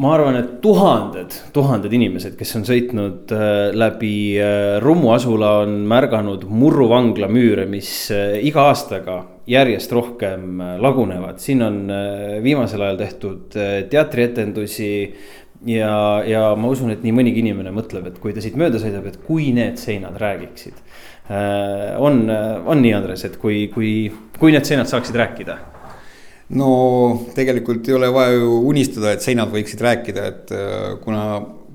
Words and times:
ma 0.00 0.14
arvan, 0.16 0.36
et 0.38 0.52
tuhanded, 0.64 1.34
tuhanded 1.52 1.92
inimesed, 1.92 2.36
kes 2.38 2.54
on 2.56 2.64
sõitnud 2.64 3.32
äh, 3.36 3.56
läbi 3.76 4.14
äh, 4.40 4.78
Rummu 4.80 5.12
asula, 5.12 5.58
on 5.66 5.82
märganud 5.90 6.46
Murru 6.48 6.86
vangla 6.88 7.28
müüre, 7.28 7.66
mis 7.68 7.90
äh, 8.14 8.38
iga 8.48 8.64
aastaga 8.70 9.20
järjest 9.50 9.92
rohkem 9.92 10.62
lagunevad. 10.80 11.40
siin 11.42 11.64
on 11.66 11.78
viimasel 12.44 12.84
ajal 12.86 12.98
tehtud 13.00 13.56
teatrietendusi 13.90 14.90
ja, 15.66 15.96
ja 16.22 16.42
ma 16.54 16.70
usun, 16.70 16.92
et 16.94 17.02
nii 17.02 17.16
mõnigi 17.16 17.42
inimene 17.42 17.72
mõtleb, 17.74 18.06
et 18.06 18.20
kui 18.22 18.36
ta 18.36 18.44
siit 18.44 18.54
mööda 18.60 18.78
sõidab, 18.78 19.08
et 19.10 19.18
kui 19.26 19.48
need 19.56 19.80
seinad 19.80 20.20
räägiksid. 20.22 20.78
on, 21.98 22.22
on 22.30 22.84
nii, 22.84 22.94
Andres, 22.94 23.26
et 23.26 23.36
kui, 23.42 23.64
kui, 23.74 23.90
kui 24.38 24.54
need 24.54 24.70
seinad 24.70 24.92
saaksid 24.92 25.18
rääkida 25.18 25.58
no 26.56 26.70
tegelikult 27.34 27.88
ei 27.88 27.94
ole 27.94 28.12
vaja 28.12 28.38
ju 28.38 28.60
unistada, 28.70 29.14
et 29.14 29.24
seinad 29.24 29.52
võiksid 29.52 29.82
rääkida, 29.84 30.26
et 30.32 30.54
äh, 30.54 30.78
kuna 31.02 31.24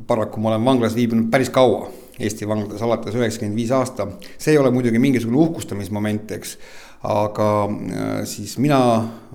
paraku 0.08 0.42
ma 0.42 0.54
olen 0.54 0.66
vanglas 0.66 0.96
viibinud 0.98 1.32
päris 1.34 1.52
kaua, 1.54 1.88
Eesti 2.16 2.48
vanglades 2.48 2.80
alates 2.80 3.16
üheksakümmend 3.18 3.60
viis 3.60 3.72
aasta, 3.76 4.06
see 4.40 4.54
ei 4.54 4.60
ole 4.62 4.70
muidugi 4.72 5.02
mingisugune 5.04 5.42
uhkustamismoment, 5.44 6.32
eks. 6.38 6.56
aga 7.12 7.50
äh, 7.68 8.22
siis 8.28 8.58
mina 8.58 8.80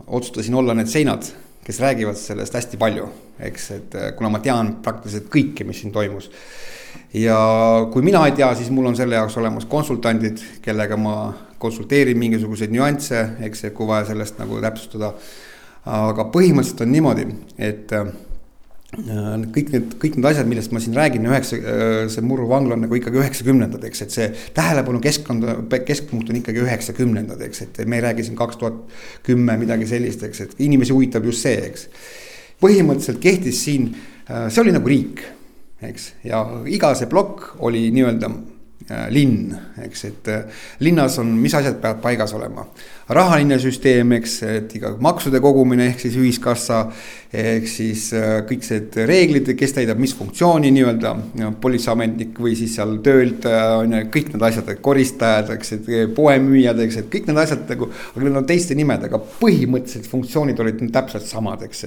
otsustasin 0.06 0.56
olla 0.56 0.74
need 0.74 0.88
seinad, 0.88 1.28
kes 1.64 1.80
räägivad 1.80 2.16
sellest 2.16 2.56
hästi 2.56 2.80
palju, 2.80 3.08
eks, 3.50 3.70
et 3.76 3.96
äh, 4.00 4.10
kuna 4.16 4.32
ma 4.32 4.40
tean 4.44 4.78
praktiliselt 4.84 5.28
kõike, 5.32 5.66
mis 5.68 5.82
siin 5.82 5.92
toimus. 5.92 6.30
ja 7.14 7.36
kui 7.92 8.02
mina 8.02 8.24
ei 8.26 8.32
tea, 8.36 8.54
siis 8.56 8.70
mul 8.70 8.88
on 8.90 8.96
selle 8.96 9.16
jaoks 9.16 9.36
olemas 9.36 9.68
konsultandid, 9.68 10.40
kellega 10.64 10.96
ma 10.96 11.16
konsulteerin 11.60 12.18
mingisuguseid 12.20 12.72
nüansse, 12.74 13.22
eks, 13.46 13.68
kui 13.76 13.88
vaja 13.88 14.10
sellest 14.10 14.40
nagu 14.40 14.60
täpsustada. 14.64 15.14
aga 15.90 16.26
põhimõtteliselt 16.28 16.82
on 16.84 16.90
niimoodi, 16.92 17.22
et 17.56 17.92
äh, 17.96 18.10
kõik 18.90 19.70
need, 19.72 19.94
kõik 20.02 20.18
need 20.18 20.26
asjad, 20.28 20.48
millest 20.50 20.74
ma 20.74 20.82
siin 20.82 20.96
räägin, 20.98 21.24
üheksa, 21.30 21.56
äh, 21.56 22.02
see 22.12 22.24
Murru 22.26 22.48
vangla 22.50 22.76
on 22.76 22.84
nagu 22.84 22.98
ikkagi 22.98 23.20
üheksakümnendad, 23.22 23.84
eks, 23.88 24.02
et 24.04 24.12
see 24.12 24.26
tähelepanu 24.56 25.00
keskkond, 25.00 25.46
keskpunkt 25.88 26.28
on 26.30 26.40
ikkagi 26.42 26.60
üheksakümnendad, 26.66 27.40
eks, 27.46 27.64
et 27.64 27.80
me 27.86 27.96
ei 27.96 28.04
räägi 28.04 28.28
siin 28.28 28.36
kaks 28.36 28.60
tuhat 28.60 28.80
kümme 29.24 29.56
midagi 29.60 29.88
sellist, 29.88 30.24
eks, 30.28 30.44
et 30.44 30.64
inimesi 30.66 30.92
huvitab 30.96 31.24
just 31.30 31.46
see, 31.46 31.56
eks. 31.70 31.88
põhimõtteliselt 32.60 33.22
kehtis 33.24 33.64
siin, 33.64 33.92
äh, 34.28 34.48
see 34.50 34.66
oli 34.66 34.76
nagu 34.76 34.92
riik, 34.92 35.24
eks, 35.80 36.12
ja 36.28 36.44
iga 36.68 36.92
see 36.98 37.08
plokk 37.08 37.54
oli 37.64 37.88
nii-öelda 37.94 38.34
linn, 39.10 39.52
eks, 39.84 40.04
et 40.08 40.28
äh, 40.32 40.62
linnas 40.82 41.18
on, 41.22 41.28
mis 41.38 41.54
asjad 41.54 41.78
peavad 41.82 42.00
paigas 42.02 42.34
olema. 42.34 42.66
rahaline 43.10 43.58
süsteem, 43.58 44.12
eks, 44.20 44.36
et 44.46 44.74
iga 44.78 44.92
maksude 45.02 45.40
kogumine 45.42 45.88
ehk 45.90 46.00
siis 46.04 46.16
ühiskassa. 46.18 46.84
ehk 47.32 47.68
siis 47.70 48.08
äh, 48.14 48.40
kõik 48.46 48.66
need 48.70 48.98
reeglid, 49.06 49.52
kes 49.58 49.74
täidab 49.76 49.98
mis 50.02 50.14
funktsiooni 50.18 50.70
nii-öelda, 50.74 51.14
politseiametnik 51.62 52.38
või 52.38 52.56
siis 52.58 52.74
seal 52.78 52.96
töötaja 53.04 53.76
on 53.82 53.94
ju, 53.94 54.02
kõik 54.16 54.32
need 54.34 54.48
asjad, 54.50 54.72
koristajad, 54.82 55.54
eks, 55.54 55.72
et 55.78 55.92
poemüüjad, 56.16 56.82
eks, 56.86 57.02
et 57.02 57.12
kõik 57.12 57.30
need 57.30 57.44
asjad 57.44 57.66
nagu. 57.70 57.90
aga 58.14 58.26
need 58.26 58.42
on 58.42 58.50
teiste 58.50 58.74
nimedega, 58.78 59.22
põhimõtteliselt 59.40 60.10
funktsioonid 60.10 60.60
olid 60.60 60.84
täpselt 60.92 61.26
samad, 61.26 61.62
eks 61.66 61.86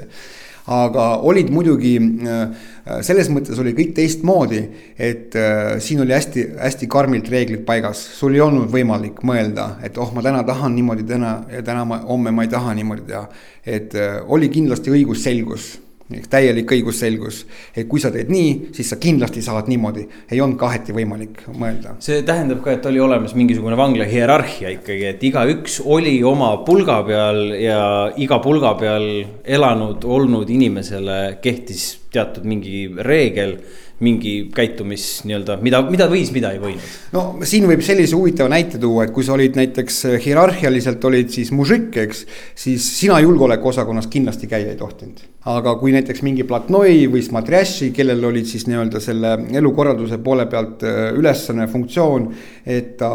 aga 0.72 1.08
olid 1.28 1.50
muidugi, 1.52 1.94
äh, 2.00 3.00
selles 3.04 3.30
mõttes 3.32 3.60
oli 3.60 3.74
kõik 3.76 3.94
teistmoodi, 3.98 4.62
et 4.98 5.36
äh, 5.36 5.76
siin 5.84 6.04
oli 6.04 6.16
hästi-hästi 6.16 6.88
karmilt 6.92 7.30
reeglid 7.32 7.66
paigas, 7.68 8.00
sul 8.20 8.38
ei 8.38 8.44
olnud 8.44 8.72
võimalik 8.72 9.24
mõelda, 9.28 9.74
et 9.84 9.98
oh, 10.00 10.14
ma 10.16 10.24
täna 10.24 10.44
tahan 10.48 10.76
niimoodi, 10.76 11.08
täna 11.08 11.36
ja 11.52 11.64
täna 11.66 11.84
ma, 11.88 12.00
homme 12.08 12.32
ma 12.32 12.48
ei 12.48 12.52
taha 12.52 12.76
niimoodi 12.80 13.08
teha. 13.12 13.28
et 13.66 13.96
äh, 13.96 14.20
oli 14.28 14.50
kindlasti 14.50 14.92
õigusselgus 14.92 15.83
täielik 16.30 16.72
õigusselgus, 16.76 17.44
et 17.76 17.88
kui 17.90 18.02
sa 18.02 18.12
teed 18.14 18.30
nii, 18.32 18.74
siis 18.76 18.90
sa 18.92 19.00
kindlasti 19.02 19.42
saad 19.46 19.70
niimoodi, 19.72 20.04
ei 20.32 20.42
olnud 20.44 20.60
kaheti 20.60 20.96
võimalik 20.96 21.46
mõelda. 21.56 21.96
see 22.04 22.22
tähendab 22.28 22.62
ka, 22.64 22.76
et 22.76 22.86
oli 22.90 23.00
olemas 23.00 23.36
mingisugune 23.38 23.78
vangla 23.80 24.08
hierarhia 24.10 24.74
ikkagi, 24.78 25.08
et 25.14 25.24
igaüks 25.24 25.80
oli 25.86 26.18
oma 26.24 26.52
pulga 26.68 27.00
peal 27.08 27.54
ja 27.58 27.80
iga 28.18 28.40
pulga 28.44 28.76
peal 28.80 29.08
elanud, 29.44 30.04
olnud 30.04 30.50
inimesele 30.50 31.40
kehtis 31.42 31.88
teatud 32.14 32.46
mingi 32.46 32.86
reegel 33.00 33.58
mingi 34.04 34.34
käitumis 34.56 35.08
nii-öelda, 35.28 35.58
mida, 35.64 35.82
mida 35.90 36.08
võis, 36.12 36.32
mida 36.36 36.54
ei 36.54 36.62
võinud? 36.62 36.88
no 37.14 37.24
siin 37.48 37.68
võib 37.70 37.84
sellise 37.86 38.18
huvitava 38.18 38.52
näite 38.52 38.80
tuua, 38.82 39.08
et 39.08 39.14
kui 39.16 39.26
sa 39.26 39.36
olid 39.38 39.58
näiteks 39.60 40.00
äh, 40.10 40.18
hierarhialiselt 40.24 41.04
olid 41.10 41.32
siis 41.34 41.52
mužikk, 41.56 41.98
eks. 42.04 42.26
siis 42.66 42.88
sina 43.00 43.20
julgeolekuosakonnas 43.24 44.10
kindlasti 44.12 44.50
käia 44.52 44.72
ei 44.74 44.80
tohtinud. 44.80 45.22
aga 45.54 45.76
kui 45.80 45.92
näiteks 45.92 46.24
mingi 46.24 46.46
Platnoi 46.48 47.08
või 47.12 47.24
Smatrjaši, 47.26 47.92
kellel 47.96 48.24
olid 48.30 48.48
siis 48.48 48.66
nii-öelda 48.70 49.02
selle 49.04 49.34
elukorralduse 49.60 50.20
poole 50.24 50.48
pealt 50.52 50.86
äh, 50.88 51.12
ülesanne, 51.20 51.68
funktsioon. 51.72 52.30
et 52.66 52.96
ta 52.98 53.10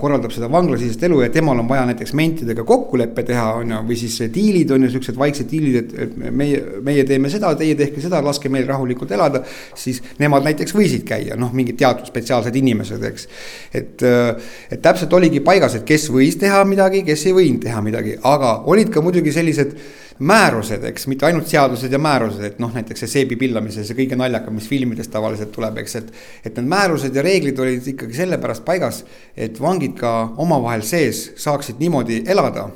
korraldab 0.00 0.32
seda 0.32 0.48
vanglasisest 0.52 1.02
elu 1.08 1.20
ja 1.26 1.30
temal 1.32 1.58
on 1.60 1.68
vaja 1.68 1.84
näiteks 1.90 2.14
mentidega 2.16 2.64
kokkulepe 2.64 3.22
teha, 3.26 3.50
on 3.60 3.74
ju, 3.74 3.82
või 3.90 3.98
siis 4.00 4.20
diilid 4.34 4.70
on 4.74 4.86
ju 4.86 4.94
siuksed 4.96 5.18
vaiksed 5.18 5.50
diilid, 5.50 5.92
et 6.00 6.16
meie, 6.16 6.62
meie 6.84 7.04
teeme 7.08 7.30
seda, 7.32 7.52
teie 7.58 7.76
tehke 7.78 8.02
seda, 8.02 8.22
laske 8.24 8.48
meil 8.52 8.66
rahulikult 8.68 9.12
elada. 9.14 9.44
siis 9.74 10.00
nemad 10.18 10.33
näiteks 10.42 10.74
võisid 10.74 11.04
käia, 11.06 11.36
noh, 11.38 11.52
mingid 11.54 11.78
teatud 11.78 12.08
spetsiaalsed 12.10 12.56
inimesed, 12.58 13.04
eks. 13.10 13.28
et, 13.74 14.02
äh, 14.02 14.54
et 14.74 14.82
täpselt 14.82 15.12
oligi 15.14 15.40
paigas, 15.44 15.76
et 15.78 15.84
kes 15.86 16.08
võis 16.10 16.38
teha 16.40 16.64
midagi, 16.66 17.04
kes 17.06 17.26
ei 17.28 17.36
võinud 17.36 17.62
teha 17.62 17.82
midagi, 17.84 18.16
aga 18.26 18.56
olid 18.70 18.90
ka 18.90 19.04
muidugi 19.04 19.32
sellised 19.34 19.76
määrused, 20.18 20.84
eks, 20.90 21.08
mitte 21.10 21.26
ainult 21.26 21.48
seadused 21.50 21.92
ja 21.92 21.98
määrused, 21.98 22.44
et 22.46 22.60
noh, 22.62 22.70
näiteks 22.74 23.02
see 23.04 23.12
seebi 23.16 23.38
pillamise, 23.38 23.82
see 23.86 23.96
kõige 23.98 24.18
naljakam, 24.18 24.54
mis 24.54 24.68
filmidest 24.70 25.10
tavaliselt 25.14 25.50
tuleb, 25.54 25.80
eks, 25.82 25.96
et. 26.00 26.12
et 26.44 26.54
need 26.58 26.70
määrused 26.70 27.14
ja 27.14 27.24
reeglid 27.26 27.58
olid 27.58 27.90
ikkagi 27.94 28.14
sellepärast 28.18 28.64
paigas, 28.66 29.02
et 29.34 29.58
vangid 29.60 29.96
ka 29.98 30.14
omavahel 30.42 30.86
sees 30.86 31.32
saaksid 31.42 31.82
niimoodi 31.82 32.22
elada. 32.30 32.68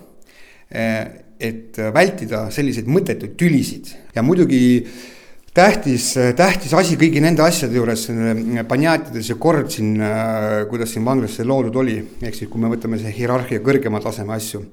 Eh, 0.68 1.24
et 1.38 1.78
vältida 1.94 2.48
selliseid 2.50 2.88
mõttetuid 2.90 3.36
tülisid 3.38 3.92
ja 4.14 4.24
muidugi 4.26 4.82
tähtis, 5.54 6.12
tähtis 6.36 6.74
asi 6.76 6.98
kõigi 7.00 7.22
nende 7.24 7.42
asjade 7.44 7.78
juures, 7.78 8.08
Banjatides 8.68 9.32
ja 9.32 9.38
kord 9.40 9.72
siin, 9.72 9.96
kuidas 10.70 10.94
siin 10.94 11.06
vanglas 11.06 11.38
see 11.38 11.48
loodud 11.48 11.76
oli, 11.82 11.98
ehk 12.22 12.36
siis 12.36 12.50
kui 12.50 12.62
me 12.62 12.70
võtame 12.72 13.00
see 13.00 13.12
hierarhia 13.16 13.64
kõrgema 13.64 14.02
taseme 14.04 14.36
asju. 14.36 14.64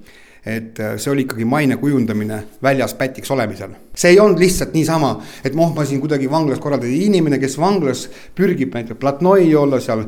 et 0.46 0.78
see 1.02 1.10
oli 1.10 1.24
ikkagi 1.26 1.46
maine 1.50 1.74
kujundamine 1.82 2.36
väljas 2.62 2.94
pätiks 2.94 3.32
olemisel. 3.34 3.72
see 3.96 4.12
ei 4.14 4.20
olnud 4.20 4.40
lihtsalt 4.40 4.76
niisama, 4.78 5.16
et 5.44 5.56
noh, 5.56 5.74
ma 5.74 5.86
siin 5.86 6.00
kuidagi 6.04 6.30
vanglas 6.30 6.60
korraldada, 6.60 6.92
inimene, 6.92 7.40
kes 7.40 7.58
vanglas 7.58 8.04
pürgib 8.36 8.76
näiteks 8.76 9.00
platnoi 9.00 9.56
olla 9.56 9.80
seal, 9.82 10.06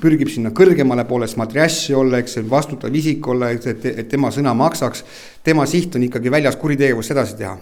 pürgib 0.00 0.32
sinna 0.32 0.54
kõrgemale 0.56 1.04
poole, 1.04 1.28
smatrjaši 1.28 1.94
olla, 1.94 2.22
eks, 2.22 2.38
vastutav 2.48 2.94
isik 2.94 3.28
olla, 3.28 3.50
et, 3.50 3.84
et 3.84 4.08
tema 4.08 4.30
sõna 4.30 4.54
maksaks. 4.54 5.04
tema 5.44 5.66
siht 5.66 5.94
on 5.94 6.08
ikkagi 6.08 6.30
väljas 6.30 6.56
kuritegevust 6.56 7.10
edasi 7.10 7.36
teha 7.36 7.58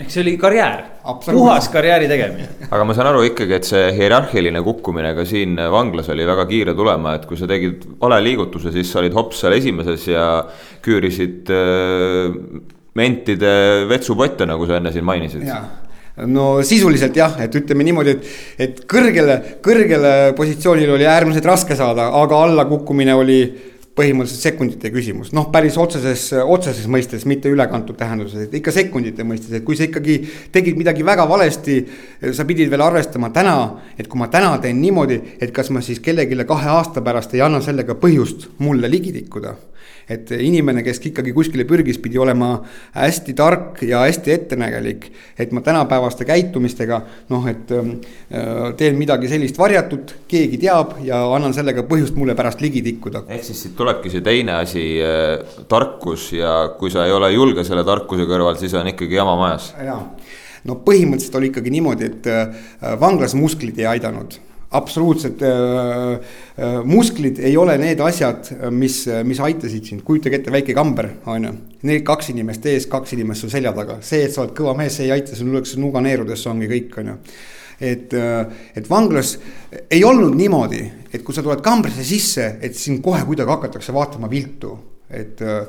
ehk 0.00 0.08
see 0.08 0.22
oli 0.22 0.32
karjäär, 0.40 0.84
puhas 1.26 1.68
karjääri 1.72 2.08
tegemine. 2.08 2.48
aga 2.70 2.84
ma 2.88 2.94
saan 2.96 3.10
aru 3.10 3.26
ikkagi, 3.28 3.58
et 3.58 3.68
see 3.68 3.90
hierarhiline 3.98 4.62
kukkumine 4.64 5.12
ka 5.16 5.26
siin 5.28 5.58
vanglas 5.74 6.08
oli 6.14 6.24
väga 6.28 6.46
kiire 6.48 6.74
tulema, 6.78 7.16
et 7.18 7.26
kui 7.28 7.36
sa 7.36 7.48
tegid 7.50 7.84
vale 8.00 8.22
liigutuse, 8.24 8.72
siis 8.72 8.88
sa 8.88 9.02
olid 9.02 9.12
hops 9.16 9.42
seal 9.44 9.56
esimeses 9.58 10.06
ja 10.08 10.26
küürisid 10.84 11.52
äh, 11.52 12.32
mentide 12.96 13.52
vetsupotte, 13.90 14.48
nagu 14.48 14.68
sa 14.68 14.80
enne 14.80 14.92
siin 14.94 15.04
mainisid. 15.08 15.44
No 16.28 16.46
sisuliselt 16.64 17.16
jah, 17.16 17.38
et 17.40 17.54
ütleme 17.56 17.84
niimoodi, 17.88 18.12
et, 18.16 18.32
et 18.60 18.80
kõrgele, 18.88 19.38
kõrgele 19.64 20.10
positsioonile 20.36 20.92
oli 20.96 21.06
äärmiselt 21.08 21.48
raske 21.48 21.76
saada, 21.76 22.10
aga 22.20 22.40
allakukkumine 22.48 23.14
oli 23.16 23.38
põhimõtteliselt 23.98 24.46
sekundite 24.46 24.90
küsimus, 24.92 25.32
noh, 25.36 25.50
päris 25.52 25.76
otseses, 25.80 26.30
otseses 26.40 26.86
mõistes, 26.88 27.26
mitte 27.28 27.50
ülekantud 27.52 27.98
tähenduses, 27.98 28.46
et 28.46 28.54
ikka 28.56 28.72
sekundite 28.72 29.26
mõistes, 29.28 29.52
et 29.52 29.66
kui 29.66 29.76
sa 29.76 29.84
ikkagi 29.84 30.16
tegid 30.52 30.78
midagi 30.80 31.04
väga 31.04 31.26
valesti. 31.28 31.82
sa 32.32 32.44
pidid 32.44 32.70
veel 32.70 32.80
arvestama 32.80 33.30
täna, 33.30 33.82
et 33.98 34.08
kui 34.08 34.18
ma 34.18 34.28
täna 34.28 34.56
teen 34.58 34.80
niimoodi, 34.80 35.20
et 35.40 35.50
kas 35.52 35.70
ma 35.70 35.80
siis 35.80 36.00
kellelegi 36.00 36.44
kahe 36.46 36.68
aasta 36.68 37.02
pärast 37.02 37.34
ei 37.34 37.40
anna 37.40 37.60
sellega 37.60 37.94
põhjust 37.94 38.48
mulle 38.58 38.88
ligi 38.88 39.12
tikkuda 39.12 39.56
et 40.10 40.30
inimene, 40.34 40.82
kes 40.84 41.00
ikkagi 41.10 41.32
kuskile 41.34 41.64
pürgis, 41.68 41.98
pidi 42.02 42.18
olema 42.20 42.54
hästi 42.96 43.34
tark 43.38 43.82
ja 43.86 44.02
hästi 44.06 44.32
ettenägelik. 44.32 45.10
et 45.38 45.52
ma 45.52 45.60
tänapäevaste 45.60 46.24
käitumistega 46.24 47.00
noh, 47.28 47.46
et 47.48 47.70
ähm, 47.72 47.96
äh, 48.32 48.74
teen 48.76 48.98
midagi 48.98 49.28
sellist 49.28 49.58
varjatut, 49.58 50.14
keegi 50.28 50.58
teab 50.58 50.96
ja 51.04 51.22
annan 51.34 51.54
sellega 51.54 51.84
põhjust 51.88 52.16
mulle 52.16 52.34
pärast 52.34 52.60
ligi 52.60 52.82
tikkuda. 52.82 53.24
ehk 53.28 53.44
siis 53.44 53.62
siit 53.62 53.76
tulebki 53.76 54.10
see 54.10 54.20
teine 54.20 54.58
asi 54.60 54.86
äh,, 55.02 55.64
tarkus 55.68 56.32
ja 56.36 56.74
kui 56.78 56.90
sa 56.90 57.06
ei 57.06 57.12
ole 57.12 57.32
julge 57.32 57.64
selle 57.64 57.84
tarkuse 57.84 58.28
kõrval, 58.28 58.58
siis 58.60 58.74
on 58.74 58.92
ikkagi 58.92 59.18
jama 59.18 59.36
majas. 59.40 59.72
jaa, 59.82 60.00
no 60.64 60.80
põhimõtteliselt 60.86 61.40
oli 61.40 61.52
ikkagi 61.52 61.74
niimoodi, 61.78 62.10
et 62.12 62.32
äh, 62.32 62.64
vanglas 63.00 63.36
musklid 63.38 63.78
ei 63.78 63.92
aidanud 63.96 64.40
absoluutselt 64.78 65.42
äh, 65.46 66.12
äh, 66.56 66.78
musklid 66.84 67.40
ei 67.42 67.56
ole 67.60 67.76
need 67.80 68.00
asjad, 68.04 68.50
mis, 68.74 69.02
mis 69.28 69.40
aitasid 69.42 69.88
sind, 69.90 70.04
kujutage 70.06 70.40
ette, 70.40 70.54
väike 70.54 70.76
kamber, 70.76 71.10
on 71.30 71.48
ju. 71.48 71.54
Need 71.88 72.04
kaks 72.06 72.30
inimest 72.32 72.66
ees, 72.70 72.86
kaks 72.90 73.16
inimest 73.16 73.44
su 73.44 73.50
selja 73.52 73.74
taga, 73.76 73.98
see, 74.06 74.22
et 74.26 74.34
sa 74.34 74.44
oled 74.44 74.54
kõva 74.56 74.76
mees, 74.78 74.94
see 74.96 75.08
ei 75.08 75.16
aita, 75.16 75.36
sul 75.38 75.50
lüüakse 75.52 75.80
nuga 75.82 76.02
neerudesse, 76.04 76.48
ongi 76.52 76.70
kõik, 76.70 76.96
on 77.02 77.12
ju. 77.12 77.18
et, 77.82 78.14
äh, 78.14 78.64
et 78.78 78.88
vanglas 78.88 79.36
ei 79.90 80.04
olnud 80.06 80.36
niimoodi, 80.38 80.82
et 81.12 81.24
kui 81.24 81.34
sa 81.34 81.42
tuled 81.42 81.64
kambrisse 81.64 82.04
sisse, 82.06 82.46
et 82.62 82.78
sind 82.78 83.02
kohe 83.02 83.24
kuidagi 83.26 83.50
hakatakse 83.50 83.94
vaatama 83.94 84.30
viltu, 84.30 84.76
et 85.10 85.42
Äh, 85.42 85.66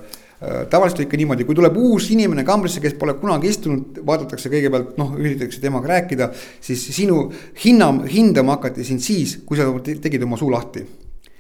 tavaliselt 0.69 0.99
on 0.99 1.05
ikka 1.05 1.19
niimoodi, 1.19 1.45
kui 1.47 1.55
tuleb 1.55 1.77
uus 1.79 2.09
inimene 2.11 2.43
kambrisse, 2.47 2.81
kes 2.83 2.97
pole 2.99 3.15
kunagi 3.19 3.51
istunud, 3.53 4.01
vaadatakse 4.05 4.51
kõigepealt 4.51 4.97
noh, 4.99 5.13
üritatakse 5.19 5.61
temaga 5.63 5.93
rääkida, 5.93 6.29
siis 6.63 6.83
sinu 6.95 7.25
hinna, 7.63 7.93
hindama 8.11 8.57
hakati 8.57 8.83
sind 8.87 9.03
siis, 9.03 9.37
kui 9.47 9.59
sa 9.59 9.69
tegid 9.83 10.27
oma 10.27 10.39
suu 10.39 10.51
lahti 10.51 10.83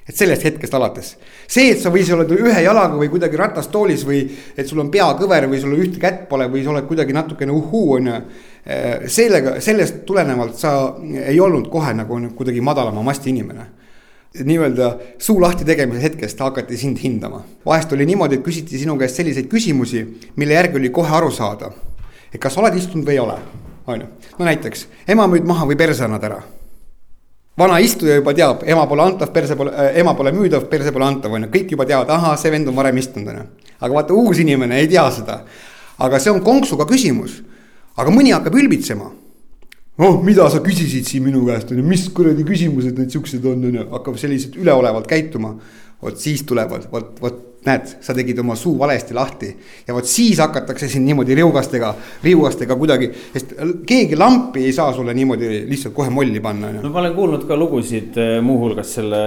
et 0.03 0.17
sellest 0.19 0.43
hetkest 0.43 0.73
alates. 0.75 1.13
see, 1.47 1.69
et 1.71 1.79
sa 1.79 1.91
või 1.91 2.03
sa 2.03 2.17
oled 2.17 2.31
ühe 2.35 2.63
jalaga 2.65 2.97
või 2.99 3.07
kuidagi 3.11 3.39
ratastoolis 3.39 4.03
või 4.07 4.25
et 4.57 4.67
sul 4.67 4.81
on 4.83 4.89
peakõver 4.91 5.47
või 5.47 5.61
sul 5.61 5.77
ühte 5.77 6.01
kätt 6.01 6.25
pole 6.27 6.49
või 6.51 6.63
sa 6.63 6.73
oled 6.73 6.87
kuidagi 6.89 7.15
natukene 7.15 7.55
uhhuu 7.55 7.93
on 7.99 8.09
ju. 8.11 8.17
Äh, 8.63 9.07
sellega, 9.11 9.57
sellest 9.63 10.05
tulenevalt 10.07 10.59
sa 10.59 10.73
ei 11.03 11.39
olnud 11.39 11.69
kohe 11.71 11.91
nagu 11.95 12.19
kuidagi 12.35 12.61
madalama 12.63 13.03
masti 13.03 13.31
inimene 13.31 13.82
nii-öelda 14.41 14.97
suu 15.21 15.41
lahti 15.41 15.65
tegemise 15.65 16.01
hetkest 16.01 16.39
hakati 16.39 16.77
sind 16.77 16.97
hindama. 16.97 17.43
vahest 17.65 17.93
oli 17.93 18.05
niimoodi, 18.05 18.35
et 18.35 18.45
küsiti 18.45 18.79
sinu 18.79 18.97
käest 18.97 19.15
selliseid 19.15 19.45
küsimusi, 19.47 20.05
mille 20.35 20.53
järgi 20.53 20.77
oli 20.77 20.89
kohe 20.89 21.15
aru 21.15 21.31
saada. 21.31 21.71
et 22.33 22.41
kas 22.41 22.57
oled 22.57 22.75
istunud 22.75 23.05
või 23.05 23.13
ei 23.13 23.19
ole, 23.19 23.37
on 23.87 24.01
ju. 24.01 24.07
no 24.39 24.45
näiteks, 24.45 24.87
ema 25.07 25.27
müüd 25.27 25.45
maha 25.45 25.67
või 25.69 25.77
perse 25.77 26.03
annad 26.03 26.23
ära. 26.23 26.41
vana 27.57 27.79
istuja 27.79 28.15
juba 28.15 28.33
teab, 28.33 28.63
ema 28.65 28.87
pole 28.87 29.03
antav, 29.03 29.29
perse 29.33 29.55
pole 29.55 29.71
äh,, 29.71 29.99
ema 30.01 30.13
pole 30.13 30.31
müüdav, 30.31 30.65
perse 30.69 30.91
pole 30.91 31.05
antav, 31.05 31.31
on 31.31 31.45
ju, 31.45 31.49
kõik 31.53 31.75
juba 31.77 31.85
teavad, 31.85 32.09
ahah, 32.09 32.37
see 32.37 32.51
vend 32.51 32.67
on 32.67 32.75
varem 32.75 32.97
istunud, 32.97 33.29
on 33.29 33.37
ju. 33.37 33.73
aga 33.79 33.93
vaata, 33.93 34.13
uus 34.13 34.39
inimene 34.39 34.79
ei 34.79 34.87
tea 34.87 35.09
seda. 35.11 35.43
aga 35.97 36.19
see 36.19 36.31
on 36.33 36.41
konksuga 36.41 36.89
küsimus. 36.89 37.43
aga 37.97 38.09
mõni 38.09 38.33
hakkab 38.33 38.55
ülbitsema 38.55 39.11
oh, 39.97 40.19
mida 40.25 40.49
sa 40.49 40.61
küsisid 40.63 41.07
siin 41.07 41.25
minu 41.27 41.43
käest, 41.47 41.71
on 41.71 41.81
ju, 41.81 41.87
mis 41.87 42.07
kuradi 42.15 42.45
küsimused 42.47 42.99
need 42.99 43.13
siuksed 43.13 43.45
on, 43.49 43.65
on 43.69 43.79
ju, 43.79 43.87
hakkab 43.93 44.19
selliselt 44.21 44.57
üleolevalt 44.59 45.09
käituma. 45.09 45.55
vot 46.03 46.19
siis 46.19 46.41
tulevad, 46.43 46.89
vot, 46.91 47.13
vot 47.21 47.52
näed, 47.67 47.95
sa 48.03 48.13
tegid 48.15 48.39
oma 48.43 48.55
suu 48.59 48.75
valesti 48.79 49.15
lahti 49.15 49.49
ja 49.87 49.95
vot 49.95 50.07
siis 50.09 50.39
hakatakse 50.43 50.89
sind 50.91 51.07
niimoodi 51.07 51.35
riugastega, 51.37 51.93
riugastega 52.23 52.77
kuidagi, 52.79 53.09
sest 53.33 53.53
keegi 53.87 54.17
lampi 54.19 54.65
ei 54.67 54.73
saa 54.75 54.93
sulle 54.95 55.13
niimoodi 55.15 55.63
lihtsalt 55.69 55.95
kohe 55.95 56.11
molli 56.13 56.41
panna. 56.43 56.71
no 56.81 56.91
ma 56.93 57.01
olen 57.03 57.15
kuulnud 57.17 57.45
ka 57.49 57.57
lugusid 57.59 58.17
eh, 58.21 58.35
muuhulgas 58.43 58.95
selle, 58.99 59.21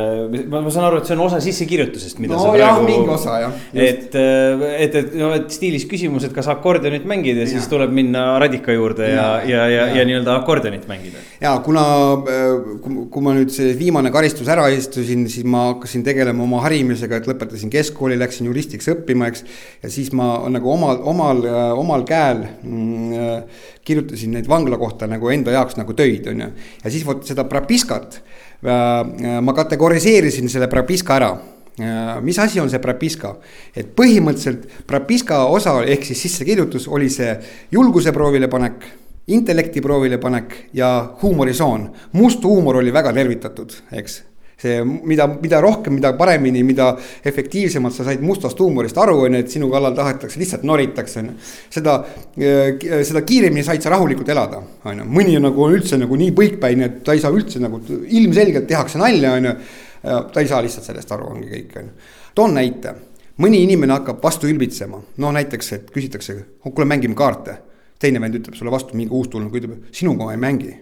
ma 0.53 0.65
saan 0.71 0.89
aru, 0.91 1.01
et 1.01 1.11
see 1.11 1.17
on 1.17 1.25
osa 1.27 1.41
sissekirjutusest, 1.45 2.21
mida 2.23 2.37
no, 2.37 2.43
sa 2.45 2.55
praegu. 2.55 2.87
mingi 2.89 3.15
osa 3.17 3.39
jah. 3.45 3.57
et, 3.73 4.15
eh, 4.15 4.67
et, 4.87 4.99
et 5.03 5.17
no, 5.21 5.33
et 5.37 5.49
stiilis 5.53 5.87
küsimus, 5.91 6.29
et 6.29 6.37
kas 6.37 6.51
akordionit 6.53 7.07
mängida, 7.09 7.47
siis 7.49 7.69
tuleb 7.71 7.95
minna 7.97 8.29
radika 8.43 8.75
juurde 8.75 9.11
ja, 9.11 9.29
ja, 9.43 9.47
ja, 9.47 9.65
ja, 9.71 9.87
ja, 9.89 10.01
ja 10.01 10.07
nii-öelda 10.09 10.37
akordionit 10.37 10.89
mängida. 10.91 11.23
ja 11.41 11.57
kuna, 11.65 11.87
eh, 12.33 13.01
kui 13.11 13.25
ma 13.25 13.37
nüüd 13.37 13.53
see 13.55 13.73
viimane 13.79 14.13
karistus 14.15 14.49
ära 14.53 14.69
istusin, 14.73 15.27
siis 15.31 15.47
ma 15.49 15.71
hakkasin 15.73 16.05
tegelema 16.07 16.45
oma 16.45 16.63
harimisega, 16.65 17.21
et 17.21 17.29
lõpetasin 17.31 17.73
keskkooli 17.73 18.19
läksin 18.27 18.51
juristiks 18.51 18.91
õppima, 18.93 19.31
eks. 19.31 19.45
ja 19.83 19.91
siis 19.93 20.13
ma 20.17 20.35
nagu 20.53 20.71
omal, 20.73 21.01
omal, 21.15 21.43
omal 21.79 22.05
käel 22.09 22.43
mm, 22.45 23.49
kirjutasin 23.87 24.37
neid 24.37 24.49
vangla 24.51 24.79
kohta 24.81 25.09
nagu 25.11 25.31
enda 25.33 25.55
jaoks 25.55 25.79
nagu 25.79 25.97
töid, 25.97 26.27
on 26.33 26.47
ju. 26.47 26.53
ja 26.85 26.93
siis 26.93 27.07
vot 27.07 27.25
seda 27.27 27.47
Prapiskat 27.49 28.21
äh, 28.21 29.41
ma 29.41 29.57
kategoriseerisin 29.57 30.51
selle 30.53 30.69
Prapiska 30.73 31.17
ära 31.17 31.33
äh, 31.33 32.13
mis 32.27 32.39
asi 32.43 32.61
on 32.61 32.71
see 32.73 32.83
Prapiska? 32.83 33.37
et 33.77 33.95
põhimõtteliselt 33.97 34.87
Prapiska 34.87 35.45
osa 35.53 35.79
ehk 35.87 36.07
siis 36.11 36.27
sissekirjutus 36.27 36.89
oli 36.89 37.11
see 37.13 37.35
julguse 37.75 38.15
proovile 38.17 38.51
panek 38.53 38.87
intellekti 39.27 39.83
proovile 39.83 40.19
panek 40.23 40.55
ja 40.75 41.17
huumorisoon. 41.23 41.91
must 42.13 42.45
huumor 42.45 42.77
oli 42.77 42.93
väga 42.93 43.13
tervitatud, 43.13 43.73
eks 43.93 44.23
see, 44.57 44.85
mida, 44.85 45.27
mida 45.27 45.61
rohkem, 45.61 45.95
mida 45.99 46.13
paremini, 46.17 46.63
mida 46.65 46.91
efektiivsemalt 47.25 47.95
sa 47.95 48.07
said 48.07 48.23
mustast 48.25 48.61
huumorist 48.61 48.97
aru, 48.99 49.19
on 49.27 49.37
ju, 49.37 49.41
et 49.45 49.53
sinu 49.53 49.69
kallal 49.73 49.97
tahetakse, 49.97 50.41
lihtsalt 50.41 50.65
noritakse, 50.69 51.21
on 51.21 51.29
ju. 51.31 51.35
seda, 51.77 51.97
äh, 52.41 52.87
seda 53.07 53.23
kiiremini 53.27 53.65
said 53.67 53.85
sa 53.85 53.93
rahulikult 53.93 54.31
elada, 54.33 54.63
on 54.89 55.03
ju, 55.03 55.09
mõni 55.19 55.37
nagu 55.43 55.67
on 55.67 55.77
üldse 55.77 56.01
nagu 56.01 56.17
nii 56.21 56.33
põikpäine, 56.37 56.89
et 56.89 57.03
ta 57.05 57.17
ei 57.17 57.21
saa 57.25 57.35
üldse 57.37 57.61
nagu, 57.63 57.83
ilmselgelt 58.07 58.69
tehakse 58.71 59.03
nalja, 59.03 59.35
on 59.37 59.51
ju. 59.51 59.59
ta 60.07 60.41
ei 60.41 60.49
saa 60.49 60.63
lihtsalt 60.65 60.89
sellest 60.89 61.13
aru, 61.13 61.29
ongi 61.35 61.53
kõik, 61.53 61.77
on 61.77 61.91
ju. 61.91 62.11
toon 62.41 62.57
näite, 62.57 62.97
mõni 63.45 63.61
inimene 63.67 63.99
hakkab 63.99 64.25
vastu 64.25 64.49
ülbitsema, 64.49 65.03
no 65.21 65.37
näiteks, 65.37 65.73
et 65.77 65.93
küsitakse, 65.93 66.41
kuule, 66.65 66.89
mängime 66.89 67.19
kaarte. 67.19 67.61
teine 67.99 68.21
vend 68.21 68.37
ütleb 68.37 68.57
sulle 68.57 68.71
vastu, 68.71 68.97
mingi 68.97 69.13
uustulnuk 69.13 69.55
ütleb, 69.57 69.79
sinuga 69.93 70.27
ma 70.29 70.33
ei 70.33 70.41
mängi 70.41 70.75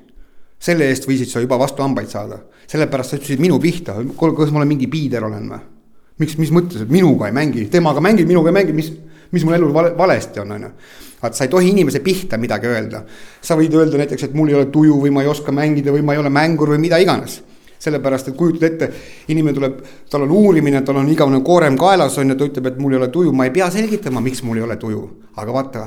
selle 0.64 0.88
eest 0.88 1.06
võisid 1.08 1.31
sa 1.31 1.43
juba 1.44 1.58
vastu 1.61 1.84
hambaid 1.84 2.11
saada, 2.12 2.40
sellepärast 2.70 3.12
sa 3.12 3.20
ütlesid 3.20 3.43
minu 3.43 3.61
pihta, 3.61 3.99
kas 4.16 4.52
ma 4.52 4.62
olen 4.62 4.70
mingi 4.75 4.88
piider 4.90 5.26
olen 5.28 5.49
või? 5.52 5.62
miks, 6.22 6.37
mis 6.38 6.52
mõttes, 6.55 6.84
et 6.84 6.93
minuga 6.93 7.26
ei 7.26 7.34
mängi, 7.34 7.64
temaga 7.72 8.02
mängid, 8.05 8.28
minuga 8.31 8.52
ei 8.52 8.58
mängi, 8.61 8.75
mis, 8.76 8.93
mis 9.34 9.44
mul 9.46 9.56
elus 9.56 9.72
vale, 9.75 9.90
valesti 9.99 10.40
on, 10.44 10.52
on 10.55 10.69
ju. 10.69 10.70
vaat 11.25 11.34
sa 11.34 11.46
ei 11.46 11.50
tohi 11.50 11.72
inimese 11.72 12.00
pihta 12.05 12.38
midagi 12.38 12.70
öelda. 12.70 13.02
sa 13.43 13.56
võid 13.58 13.75
öelda 13.75 13.99
näiteks, 13.99 14.28
et 14.28 14.37
mul 14.38 14.52
ei 14.52 14.58
ole 14.61 14.69
tuju 14.70 15.00
või 15.02 15.11
ma 15.11 15.25
ei 15.25 15.32
oska 15.32 15.52
mängida 15.52 15.93
või 15.94 16.05
ma 16.06 16.14
ei 16.14 16.22
ole 16.22 16.31
mängur 16.31 16.75
või 16.75 16.84
mida 16.87 17.02
iganes 17.02 17.40
sellepärast, 17.84 18.31
et 18.31 18.37
kujutad 18.38 18.62
ette, 18.64 18.87
inimene 19.28 19.52
tuleb, 19.56 19.81
tal 20.08 20.22
on 20.25 20.31
uurimine, 20.32 20.81
tal 20.87 20.96
on 21.02 21.08
igavene 21.12 21.43
koorem 21.44 21.76
kaelas 21.76 22.16
on 22.22 22.32
ju, 22.32 22.37
ta 22.38 22.46
ütleb, 22.49 22.70
et 22.70 22.78
mul 22.81 22.94
ei 22.94 23.00
ole 23.00 23.11
tuju, 23.12 23.32
ma 23.37 23.44
ei 23.44 23.52
pea 23.52 23.66
selgitama, 23.75 24.22
miks 24.25 24.40
mul 24.46 24.56
ei 24.56 24.64
ole 24.64 24.78
tuju. 24.81 25.02
aga 25.37 25.52
vaata, 25.52 25.82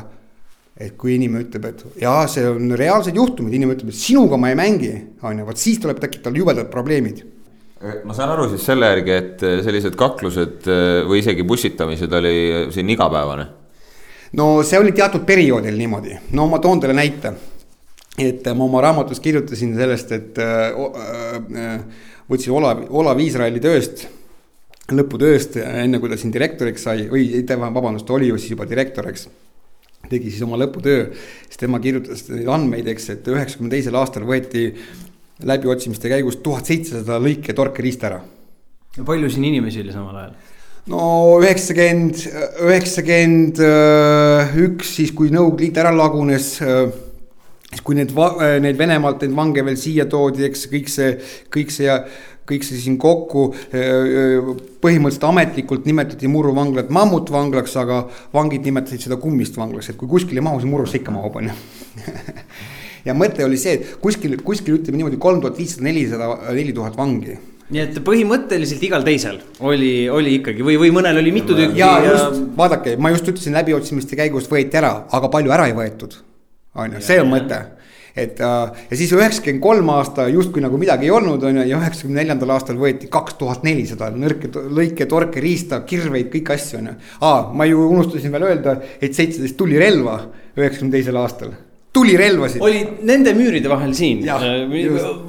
et 0.78 0.94
kui 0.98 1.16
inimene 1.18 1.48
ütleb, 1.48 1.66
et 1.72 2.02
jaa, 2.04 2.28
see 2.30 2.46
on 2.46 2.76
reaalsed 2.78 3.16
juhtumid, 3.18 3.56
inimene 3.58 3.78
ütleb, 3.80 3.90
et 3.94 3.98
sinuga 3.98 4.38
ma 4.40 4.52
ei 4.52 4.58
mängi, 4.60 4.92
on 5.26 5.42
ju, 5.42 5.48
vot 5.48 5.62
siis 5.62 5.80
tuleb 5.82 6.00
tekitada 6.02 6.38
jubedad 6.38 6.70
probleemid. 6.74 7.24
ma 8.06 8.14
saan 8.18 8.34
aru 8.34 8.48
siis 8.50 8.66
selle 8.66 8.90
järgi, 8.90 9.14
et 9.14 9.46
sellised 9.66 9.98
kaklused 9.98 10.66
või 11.10 11.22
isegi 11.22 11.46
pussitamised 11.46 12.14
oli 12.20 12.36
siin 12.74 12.90
igapäevane? 12.94 13.48
no 14.38 14.48
see 14.66 14.80
oli 14.82 14.94
teatud 14.94 15.26
perioodil 15.26 15.78
niimoodi, 15.78 16.18
no 16.38 16.48
ma 16.52 16.62
toon 16.62 16.82
teile 16.84 16.98
näite. 16.98 17.34
et 18.22 18.46
ma 18.54 18.66
oma 18.66 18.82
raamatus 18.86 19.22
kirjutasin 19.22 19.74
sellest, 19.78 20.12
et 20.14 20.38
võtsin 22.30 22.54
Olav, 22.54 22.86
Olav 22.90 23.20
Iisraeli 23.22 23.62
tööst 23.64 24.08
lõputööst, 24.94 25.58
enne 25.58 26.00
kui 26.00 26.10
ta 26.10 26.18
siin 26.20 26.32
direktoriks 26.32 26.86
sai 26.86 27.10
või 27.12 27.44
vabandust, 27.44 28.10
oli 28.10 28.30
ju 28.30 28.38
siis 28.38 28.54
juba 28.54 28.70
direktor, 28.70 29.10
eks 29.10 29.28
tegi 30.08 30.32
siis 30.32 30.44
oma 30.46 30.60
lõputöö, 30.62 31.08
siis 31.48 31.60
tema 31.60 31.80
kirjutas 31.84 32.26
neid 32.32 32.50
andmeid, 32.52 32.88
eks, 32.94 33.10
et 33.16 33.32
üheksakümne 33.32 33.74
teisel 33.74 33.98
aastal 34.00 34.28
võeti 34.28 34.70
läbiotsimiste 35.48 36.10
käigus 36.12 36.40
tuhat 36.44 36.70
seitsesada 36.70 37.20
lõike 37.22 37.56
torkeriista 37.58 38.12
ära. 38.12 38.22
ja 38.98 39.04
palju 39.06 39.30
siin 39.30 39.50
inimesi 39.52 39.84
oli 39.84 39.94
samal 39.94 40.16
ajal? 40.22 40.38
no 40.92 41.02
üheksakümmend, 41.42 42.24
üheksakümmend 42.70 43.62
üks, 44.64 44.96
siis 45.02 45.12
kui 45.12 45.34
Nõukogude 45.34 45.68
Liit 45.68 45.82
ära 45.84 45.92
lagunes 45.96 46.56
siis 46.58 47.84
kui 47.84 47.98
need, 48.00 48.14
need 48.64 48.80
Venemaalt 48.80 49.26
neid 49.26 49.36
vange 49.36 49.66
veel 49.68 49.78
siia 49.80 50.08
toodi, 50.10 50.48
eks 50.48 50.68
kõik 50.72 50.92
see, 50.92 51.14
kõik 51.54 51.74
see 51.74 52.00
kõik 52.48 52.68
see 52.68 52.80
siin 52.82 52.98
kokku. 53.02 53.50
põhimõtteliselt 54.82 55.28
ametlikult 55.28 55.88
nimetati 55.90 56.30
Murru 56.32 56.54
vanglat 56.56 56.90
mammutvanglaks, 56.94 57.76
aga 57.82 58.04
vangid 58.34 58.66
nimetasid 58.68 59.08
seda 59.08 59.18
kummist 59.22 59.58
vanglaks, 59.58 59.90
et 59.92 60.00
kui 60.00 60.10
kuskil 60.10 60.38
ei 60.38 60.46
mahu, 60.46 60.62
siis 60.62 60.72
Murrusse 60.72 61.02
ikka 61.02 61.14
mahub, 61.16 61.36
on 61.42 61.52
ju 61.52 61.58
ja 63.08 63.16
mõte 63.18 63.46
oli 63.46 63.60
see, 63.60 63.78
et 63.78 64.00
kuskil, 64.04 64.38
kuskil 64.46 64.80
ütleme 64.80 65.02
niimoodi 65.02 65.20
kolm 65.22 65.42
tuhat 65.44 65.60
viissada, 65.60 65.88
nelisada, 65.90 66.32
neli 66.54 66.76
tuhat 66.76 66.98
vangi 67.00 67.38
nii 67.68 67.82
et 67.84 67.98
põhimõtteliselt 68.06 68.84
igal 68.88 69.04
teisel 69.04 69.42
oli, 69.60 70.08
oli 70.12 70.38
ikkagi 70.40 70.64
või, 70.64 70.78
või 70.80 70.94
mõnel 70.96 71.20
oli 71.20 71.34
mitu 71.36 71.56
tükki. 71.58 71.82
ja 71.82 71.98
just, 72.06 72.40
vaadake, 72.56 72.96
ma 73.02 73.12
just 73.12 73.28
ütlesin 73.28 73.58
läbiotsimiste 73.60 74.20
käigus 74.20 74.48
võeti 74.52 74.80
ära, 74.80 74.94
aga 75.12 75.32
palju 75.34 75.52
ära 75.52 75.68
ei 75.68 75.76
võetud. 75.76 76.16
On 76.78 76.96
ju, 76.98 77.04
see 77.04 77.20
on 77.22 77.32
mõte. 77.32 77.60
Et 78.18 78.40
äh, 78.42 78.80
ja 78.90 78.98
siis 78.98 79.12
üheksakümmend 79.14 79.62
kolm 79.62 79.92
aasta 79.94 80.26
justkui 80.34 80.64
nagu 80.64 80.80
midagi 80.82 81.06
ei 81.06 81.14
olnud, 81.14 81.44
on 81.46 81.60
ju, 81.62 81.68
ja 81.70 81.78
üheksakümne 81.78 82.24
neljandal 82.24 82.56
aastal 82.56 82.80
võeti 82.82 83.12
kaks 83.14 83.38
tuhat 83.38 83.68
nelisada 83.68 84.10
nõrke, 84.14 84.50
lõike, 84.54 85.06
torke, 85.10 85.44
riista, 85.44 85.84
kirveid, 85.86 86.32
kõiki 86.34 86.56
asju, 86.56 86.82
on 86.82 86.92
ju. 86.92 86.98
aa, 87.22 87.46
ma 87.54 87.70
ju 87.70 87.86
unustasin 87.92 88.34
veel 88.34 88.50
öelda, 88.50 88.80
et 88.98 89.14
seitseteist 89.14 89.60
tulirelva 89.60 90.20
üheksakümne 90.58 90.98
teisel 90.98 91.22
aastal 91.22 91.54
tulirelvasid. 91.98 92.62
oli 92.64 92.84
nende 93.10 93.34
müüride 93.38 93.72
vahel 93.72 93.94
siin, 93.98 94.24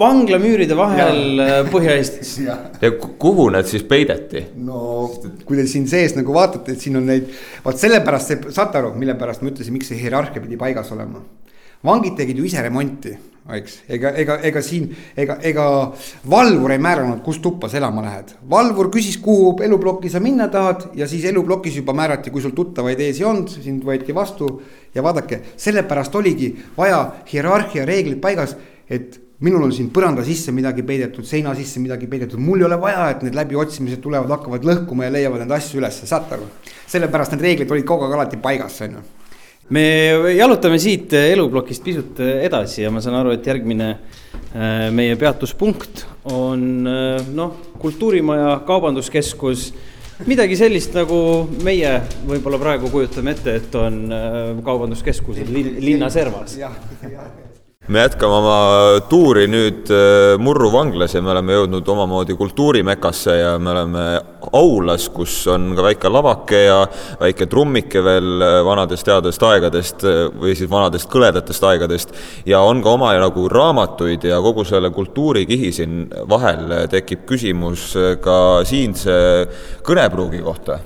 vangla 0.00 0.38
müüride 0.42 0.76
vahel 0.78 1.42
äh, 1.42 1.56
Põhja-Eestis. 1.72 2.34
ja 2.84 2.92
kuhu 2.94 3.48
need 3.56 3.70
siis 3.70 3.88
peideti? 3.88 4.44
no 4.68 5.08
kui 5.44 5.58
te 5.58 5.66
siin 5.70 5.88
sees 5.90 6.14
nagu 6.18 6.36
vaatate, 6.36 6.76
et 6.76 6.86
siin 6.86 7.00
on 7.00 7.08
neid, 7.08 7.32
vot 7.64 7.80
sellepärast 7.80 8.34
see, 8.34 8.54
saate 8.54 8.82
aru, 8.82 8.94
mille 9.00 9.18
pärast 9.18 9.42
ma 9.42 9.52
ütlesin, 9.52 9.74
miks 9.74 9.90
see 9.90 10.00
hierarhia 10.00 10.44
pidi 10.44 10.60
paigas 10.60 10.94
olema 10.94 11.24
vangid 11.84 12.16
tegid 12.18 12.38
ju 12.38 12.46
ise 12.46 12.62
remonti, 12.62 13.12
eks, 13.56 13.78
ega, 13.88 14.12
ega, 14.20 14.38
ega 14.44 14.62
siin, 14.64 14.88
ega, 15.16 15.38
ega 15.46 15.66
valvur 16.28 16.74
ei 16.74 16.80
määranud, 16.82 17.22
kus 17.24 17.40
tuppa 17.44 17.70
sa 17.70 17.78
elama 17.80 18.04
lähed. 18.04 18.34
valvur 18.50 18.90
küsis, 18.92 19.16
kuhu 19.22 19.54
eluploki 19.64 20.10
sa 20.12 20.20
minna 20.20 20.48
tahad 20.52 20.90
ja 20.98 21.08
siis 21.08 21.24
eluplokis 21.30 21.78
juba 21.80 21.94
määrati, 21.96 22.32
kui 22.34 22.44
sul 22.44 22.56
tuttavaid 22.56 23.00
ees 23.00 23.22
ei 23.22 23.28
olnud, 23.28 23.48
sind 23.48 23.84
võeti 23.84 24.14
vastu. 24.14 24.50
ja 24.94 25.02
vaadake, 25.04 25.40
sellepärast 25.56 26.14
oligi 26.16 26.54
vaja 26.76 27.00
hierarhia 27.32 27.84
reeglid 27.86 28.20
paigas, 28.20 28.56
et 28.88 29.20
minul 29.44 29.62
on 29.68 29.72
siin 29.72 29.90
põranda 29.94 30.24
sisse 30.26 30.52
midagi 30.52 30.82
peidetud, 30.82 31.24
seina 31.24 31.54
sisse 31.54 31.80
midagi 31.80 32.08
peidetud, 32.10 32.40
mul 32.42 32.64
ei 32.64 32.66
ole 32.66 32.80
vaja, 32.80 33.10
et 33.12 33.22
need 33.22 33.36
läbiotsimised 33.38 34.02
tulevad, 34.02 34.32
hakkavad 34.32 34.66
lõhkuma 34.66 35.06
ja 35.06 35.14
leiavad 35.14 35.44
neid 35.44 35.54
asju 35.60 35.78
üles, 35.80 36.02
saate 36.08 36.36
aru. 36.36 36.48
sellepärast 36.88 37.36
need 37.36 37.46
reeglid 37.46 37.70
olid 37.70 37.86
kogu 37.86 38.08
aeg 38.08 38.18
alati 38.18 38.40
paigas, 38.42 38.80
on 38.88 38.98
ju 38.98 39.06
me 39.74 39.84
jalutame 40.36 40.78
siit 40.80 41.12
eluplokist 41.12 41.84
pisut 41.84 42.20
edasi 42.22 42.82
ja 42.84 42.92
ma 42.92 43.02
saan 43.04 43.18
aru, 43.20 43.34
et 43.36 43.46
järgmine 43.46 43.90
äh, 43.90 44.88
meie 44.94 45.16
peatuspunkt 45.20 46.06
on 46.32 46.88
äh, 46.88 47.28
noh, 47.34 47.56
kultuurimaja, 47.78 48.60
kaubanduskeskus. 48.68 49.72
midagi 50.26 50.56
sellist, 50.58 50.96
nagu 50.98 51.18
meie 51.64 52.00
võib-olla 52.26 52.58
praegu 52.58 52.90
kujutame 52.90 53.36
ette, 53.36 53.58
et 53.60 53.76
on 53.78 54.00
äh, 54.12 54.40
kaubanduskeskused 54.64 55.52
linna 55.52 56.10
servas. 56.10 56.56
jah, 56.58 56.74
jah 57.04 57.47
me 57.88 58.02
jätkame 58.02 58.36
oma 58.36 58.56
tuuri 59.08 59.46
nüüd 59.48 59.88
äh, 59.88 60.34
Murru 60.40 60.68
vanglas 60.72 61.14
ja 61.16 61.22
me 61.24 61.32
oleme 61.32 61.54
jõudnud 61.56 61.88
omamoodi 61.88 62.36
kultuurimekasse 62.36 63.36
ja 63.38 63.54
me 63.62 63.72
oleme 63.72 64.02
aulas, 64.58 65.06
kus 65.12 65.38
on 65.48 65.70
ka 65.76 65.86
väike 65.86 66.10
lavake 66.12 66.60
ja 66.66 66.82
väike 67.20 67.48
trummike 67.48 68.02
veel 68.04 68.44
äh, 68.44 68.58
vanadest 68.66 69.08
headest 69.08 69.46
aegadest 69.48 70.04
äh, 70.04 70.20
või 70.36 70.52
siis 70.58 70.68
vanadest 70.68 71.08
kõledatest 71.12 71.64
aegadest. 71.70 72.14
ja 72.46 72.60
on 72.60 72.84
ka 72.84 72.92
omajagu 72.98 73.48
raamatuid 73.48 74.28
ja 74.28 74.42
kogu 74.44 74.68
selle 74.68 74.92
kultuurikihi 74.92 75.72
siin 75.72 76.06
vahel 76.28 76.90
tekib 76.92 77.24
küsimus 77.28 77.94
ka 78.20 78.38
siinse 78.68 79.16
kõnepruugi 79.86 80.44
kohta 80.44 80.82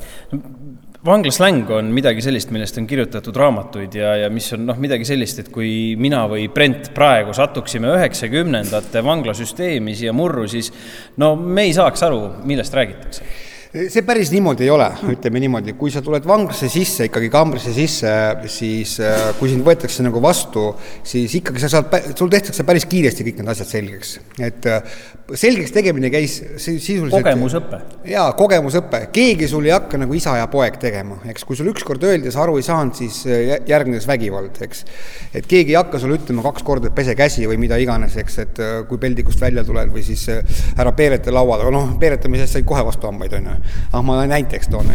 vanglasläng 1.05 1.71
on 1.71 1.91
midagi 1.95 2.23
sellist, 2.23 2.51
millest 2.55 2.79
on 2.79 2.87
kirjutatud 2.87 3.37
raamatuid 3.37 3.95
ja, 3.99 4.15
ja 4.23 4.29
mis 4.31 4.53
on 4.55 4.67
noh, 4.69 4.79
midagi 4.79 5.07
sellist, 5.07 5.41
et 5.43 5.49
kui 5.55 5.97
mina 5.99 6.23
või 6.31 6.47
Brent 6.53 6.93
praegu 6.95 7.35
satuksime 7.35 7.91
üheksakümnendate 7.97 9.03
vanglasüsteemi 9.05 9.97
siia 9.99 10.15
murru, 10.15 10.47
siis 10.51 10.71
no 11.19 11.35
me 11.37 11.67
ei 11.67 11.75
saaks 11.75 12.07
aru, 12.07 12.23
millest 12.47 12.79
räägitakse 12.79 13.27
see 13.73 14.03
päris 14.05 14.29
niimoodi 14.33 14.67
ei 14.67 14.71
ole, 14.73 14.87
ütleme 15.15 15.41
niimoodi, 15.41 15.73
kui 15.81 15.93
sa 15.93 16.03
tuled 16.05 16.27
vanglasse 16.29 16.69
sisse, 16.69 17.07
ikkagi 17.09 17.31
kambrisse 17.33 17.73
sisse, 17.73 18.11
siis 18.53 18.99
äh, 19.01 19.31
kui 19.39 19.49
sind 19.49 19.65
võetakse 19.65 20.05
nagu 20.05 20.21
vastu, 20.21 20.67
siis 21.09 21.33
ikkagi 21.39 21.63
sa 21.63 21.71
saad, 21.73 22.13
sul 22.19 22.29
tehtakse 22.33 22.67
päris 22.69 22.85
kiiresti 22.91 23.25
kõik 23.25 23.41
need 23.41 23.53
asjad 23.55 23.71
selgeks. 23.71 24.19
et 24.45 24.69
äh, 24.69 24.99
selgeks 25.41 25.73
tegemine 25.73 26.11
käis 26.13 26.35
sisuliselt 26.61 27.15
kogemusõpe. 27.17 27.81
jaa, 28.13 28.27
kogemusõpe, 28.37 29.07
keegi 29.15 29.49
sul 29.49 29.71
ei 29.71 29.73
hakka 29.73 30.03
nagu 30.05 30.21
isa 30.21 30.37
ja 30.37 30.51
poeg 30.53 30.77
tegema, 30.83 31.23
eks, 31.33 31.49
kui 31.49 31.57
sulle 31.57 31.73
ükskord 31.73 32.05
öeldi 32.05 32.29
ja 32.29 32.37
sa 32.37 32.45
aru 32.45 32.59
ei 32.61 32.69
saanud, 32.69 32.99
siis 33.01 33.23
äh, 33.25 33.55
järgnes 33.71 34.05
vägivald, 34.11 34.61
eks. 34.69 34.85
et 35.33 35.49
keegi 35.49 35.73
ei 35.73 35.81
hakka 35.81 36.03
sulle 36.03 36.21
ütlema 36.21 36.45
kaks 36.51 36.69
korda, 36.69 36.93
et 36.93 36.99
pese 36.99 37.17
käsi 37.17 37.49
või 37.49 37.57
mida 37.65 37.81
iganes, 37.81 38.21
eks, 38.21 38.39
et 38.45 38.63
kui 38.91 39.01
peldikust 39.01 39.41
välja 39.41 39.65
tuled 39.65 39.97
või 39.97 40.05
siis 40.05 40.29
ära 40.29 40.93
peereta 40.93 41.33
laua 41.33 41.57
taga, 41.63 41.73
noh, 41.73 41.97
peeretamisest 41.97 42.59
said 42.59 42.69
kohe 42.69 42.85
vastu 42.85 43.09
hambaid, 43.09 43.41
on 43.41 43.49
ju 43.49 43.61
ah, 43.93 44.01
ma 44.05 44.23
näiteks 44.31 44.73
toon, 44.73 44.91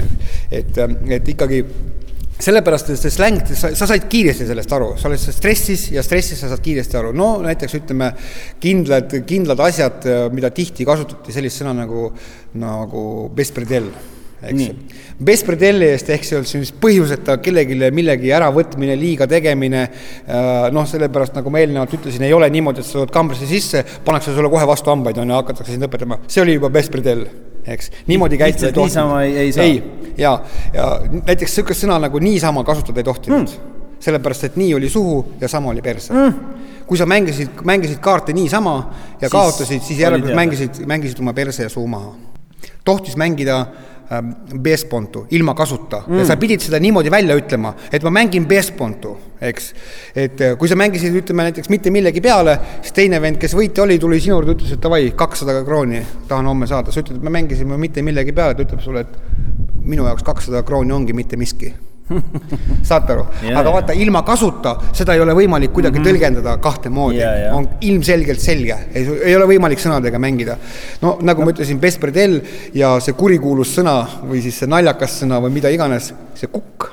et, 0.52 0.82
et 1.18 1.32
ikkagi 1.36 1.64
sellepärast, 2.38 2.92
et 2.94 3.02
see 3.02 3.14
släng, 3.14 3.40
sa, 3.58 3.72
sa 3.78 3.88
said 3.90 4.06
kiiresti 4.12 4.46
sellest 4.50 4.74
aru, 4.78 4.92
sa 5.00 5.10
oled 5.10 5.22
stressis 5.22 5.88
ja 5.96 6.04
stressis 6.06 6.44
sa 6.44 6.52
saad 6.52 6.62
kiiresti 6.66 7.00
aru, 7.00 7.14
no 7.18 7.32
näiteks 7.46 7.80
ütleme 7.80 8.12
kindlad, 8.62 9.16
kindlad 9.30 9.64
asjad, 9.66 10.06
mida 10.36 10.54
tihti 10.54 10.86
kasutati, 10.88 11.34
sellist 11.34 11.64
sõna 11.64 11.74
nagu, 11.80 12.12
nagu 12.62 13.08
bespredel 13.34 13.90
eks 14.38 14.62
ju. 14.62 14.74
Bespredelli 15.28 15.88
eest 15.96 16.12
ehk 16.14 16.26
see 16.28 16.38
on 16.38 16.46
siis 16.46 16.70
põhjuseta 16.78 17.40
kellelegi 17.42 17.90
millegi 17.96 18.30
äravõtmine, 18.38 18.94
liiga 19.00 19.26
tegemine. 19.30 19.88
Äh, 20.30 20.68
noh, 20.74 20.86
sellepärast 20.90 21.38
nagu 21.38 21.54
ma 21.54 21.64
eelnevalt 21.64 21.98
ütlesin, 21.98 22.28
ei 22.28 22.36
ole 22.38 22.50
niimoodi, 22.54 22.84
et 22.84 22.90
sa 22.90 23.00
tuled 23.00 23.14
kambrisse 23.14 23.50
sisse, 23.50 23.82
pannakse 24.06 24.36
sulle 24.36 24.52
kohe 24.54 24.68
vastu 24.70 24.94
hambaid 24.94 25.18
on 25.24 25.34
ju, 25.34 25.40
hakatakse 25.42 25.74
sind 25.74 25.90
õpetama, 25.90 26.22
see 26.30 26.46
oli 26.46 26.58
juba 26.60 26.70
Bespredell 26.74 27.26
eks, 27.68 27.92
niimoodi 28.08 28.38
käituda 28.38 28.70
ei 28.70 28.74
tohtinud. 28.74 28.88
niisama 28.88 29.22
ei, 29.24 29.38
ei 29.38 29.52
saa? 29.54 29.64
ei, 29.64 29.84
ja, 30.18 30.34
ja 30.74 30.86
näiteks 31.10 31.52
niisugust 31.52 31.84
sõna 31.86 32.00
nagu 32.02 32.22
niisama 32.24 32.64
kasutada 32.68 33.02
ei 33.02 33.08
tohtinud 33.08 33.44
mm.. 33.44 33.98
sellepärast, 34.04 34.48
et 34.50 34.58
nii 34.62 34.74
oli 34.78 34.90
suhu 34.90 35.20
ja 35.42 35.50
sama 35.52 35.74
oli 35.74 35.84
perse 35.86 36.14
mm. 36.14 36.56
kui 36.88 37.00
sa 37.00 37.06
mängisid, 37.10 37.62
mängisid 37.68 38.00
kaarte 38.04 38.36
niisama 38.38 38.78
ja 39.22 39.28
siis 39.28 39.36
kaotasid, 39.36 39.84
siis 39.86 40.00
järelikult 40.06 40.36
mängisid, 40.38 40.82
mängisid 40.88 41.22
oma 41.24 41.34
perse 41.38 41.68
ja 41.68 41.74
suu 41.74 41.88
maha. 41.88 42.16
tohtis 42.86 43.18
mängida 43.20 43.60
ähm, 43.60 43.87
Bespontu 44.64 45.26
ilma 45.36 45.56
kasuta 45.56 46.04
mm. 46.06 46.22
ja 46.22 46.26
sa 46.30 46.38
pidid 46.40 46.64
seda 46.64 46.80
niimoodi 46.80 47.12
välja 47.12 47.36
ütlema, 47.36 47.74
et 47.92 48.06
ma 48.08 48.14
mängin 48.20 48.46
Bespontu, 48.48 49.16
eks. 49.44 49.74
et 50.16 50.44
äh, 50.44 50.54
kui 50.60 50.72
sa 50.72 50.78
mängisid, 50.80 51.16
ütleme 51.24 51.48
näiteks 51.50 51.68
mitte 51.74 51.92
millegi 51.92 52.24
peale, 52.24 52.56
siis 52.82 52.96
teine 52.96 53.20
vend, 53.24 53.40
kes 53.42 53.56
võitja 53.58 53.84
oli, 53.84 54.00
tuli 54.00 54.22
sinu 54.24 54.38
juurde, 54.38 54.56
ütles, 54.56 54.78
et 54.78 54.84
davai, 54.84 55.10
kakssada 55.18 55.60
krooni 55.68 56.00
tahan 56.30 56.48
homme 56.48 56.70
saada, 56.72 56.94
sa 56.96 57.04
ütled, 57.04 57.20
et 57.20 57.28
me 57.28 57.36
mängisime 57.36 57.80
mitte 57.82 58.06
millegi 58.06 58.36
peale, 58.38 58.56
ta 58.56 58.64
ütleb 58.64 58.86
sulle, 58.86 59.04
et 59.04 59.84
minu 59.88 60.08
jaoks 60.08 60.24
kakssada 60.28 60.64
krooni 60.68 60.96
ongi 60.96 61.16
mitte 61.18 61.40
miski 61.40 61.74
saate 62.90 63.14
aru 63.14 63.26
aga 63.52 63.74
vaata 63.74 63.96
ilma 63.98 64.24
kasuta 64.28 64.76
seda 64.96 65.16
ei 65.16 65.24
ole 65.24 65.36
võimalik 65.38 65.74
kuidagi 65.76 66.00
mm 66.00 66.04
-hmm. 66.04 66.12
tõlgendada 66.12 66.58
kahte 66.64 66.90
moodi 66.90 67.24
on 67.52 67.68
ilmselgelt 67.82 68.42
selge, 68.42 68.78
ei 68.94 69.36
ole 69.36 69.48
võimalik 69.54 69.80
sõnadega 69.80 70.20
mängida. 70.20 70.58
no 71.02 71.18
nagu 71.22 71.42
no. 71.42 71.46
ma 71.46 71.56
ütlesin, 71.56 71.80
Bespredel 71.80 72.42
ja 72.74 72.98
see 73.00 73.14
kurikuulus 73.14 73.76
sõna 73.80 73.98
või 74.24 74.42
siis 74.42 74.60
see 74.60 74.70
naljakas 74.70 75.20
sõna 75.24 75.42
või 75.44 75.58
mida 75.60 75.70
iganes, 75.70 76.14
see 76.36 76.48
kukk. 76.52 76.92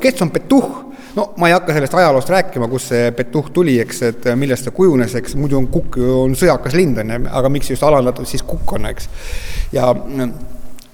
kes 0.00 0.22
on 0.22 0.30
petuh? 0.30 0.90
no 1.16 1.32
ma 1.36 1.48
ei 1.48 1.54
hakka 1.54 1.74
sellest 1.74 1.94
ajaloost 1.94 2.30
rääkima, 2.30 2.68
kust 2.70 2.92
see 2.92 3.10
petuh 3.16 3.50
tuli, 3.52 3.78
eks, 3.82 4.02
et 4.02 4.30
millest 4.38 4.68
ta 4.68 4.70
kujunes, 4.74 5.14
eks 5.14 5.34
muidu 5.38 5.58
on 5.58 5.66
kukk 5.72 5.98
ju 6.00 6.20
on 6.24 6.36
sõjakas 6.38 6.76
lind 6.78 6.98
on 7.02 7.10
ju, 7.10 7.20
aga 7.40 7.52
miks 7.52 7.70
just 7.70 7.82
alandatud 7.86 8.28
siis 8.30 8.44
kukk 8.46 8.76
on, 8.78 8.86
eks. 8.92 9.10
ja 9.72 9.92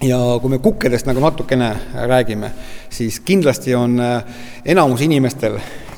ja 0.04 0.18
kui 0.42 0.52
me 0.52 0.58
kukkedest 0.58 1.08
nagu 1.08 1.20
natukene 1.24 1.72
räägime, 2.08 2.50
siis 2.92 3.20
kindlasti 3.24 3.74
on 3.74 4.00
äh, 4.00 4.24
enamus 4.64 5.00
inimestel, 5.06 5.56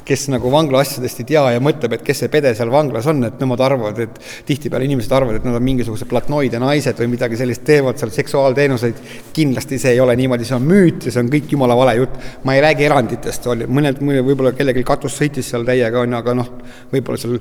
kes 0.09 0.29
nagu 0.33 0.49
vangla 0.53 0.81
asjadest 0.81 1.21
ei 1.21 1.27
tea 1.29 1.43
ja 1.53 1.61
mõtleb, 1.61 1.99
et 1.99 2.05
kes 2.07 2.23
see 2.23 2.31
pede 2.33 2.55
seal 2.57 2.71
vanglas 2.73 3.07
on, 3.11 3.21
et 3.27 3.43
nemad 3.43 3.61
arvavad, 3.61 3.99
et 4.01 4.21
tihtipeale 4.49 4.87
inimesed 4.89 5.13
arvavad, 5.13 5.41
et 5.41 5.49
nad 5.49 5.59
on 5.59 5.67
mingisugused 5.67 6.09
platnoid 6.09 6.55
ja 6.55 6.61
naised 6.63 7.03
või 7.03 7.11
midagi 7.13 7.37
sellist, 7.37 7.65
teevad 7.69 8.01
seal 8.01 8.15
seksuaalteenuseid. 8.15 9.03
kindlasti 9.37 9.81
see 9.83 9.97
ei 9.97 10.01
ole 10.01 10.17
niimoodi, 10.17 10.47
see 10.49 10.57
on 10.57 10.65
müüt 10.65 11.11
ja 11.11 11.13
see 11.13 11.25
on 11.25 11.29
kõik 11.35 11.53
jumala 11.53 11.77
vale 11.77 11.99
jutt. 11.99 12.17
ma 12.45 12.55
ei 12.55 12.65
räägi 12.65 12.89
eranditest, 12.89 13.51
oli 13.53 13.67
mõned, 13.67 14.01
võib-olla 14.01 14.55
kellelgi 14.57 14.87
katus 14.87 15.19
sõitis 15.19 15.51
seal 15.51 15.67
täiega, 15.69 16.01
on 16.01 16.17
ju, 16.17 16.23
aga 16.23 16.39
noh, 16.39 16.55
võib-olla 16.95 17.21
seal 17.21 17.37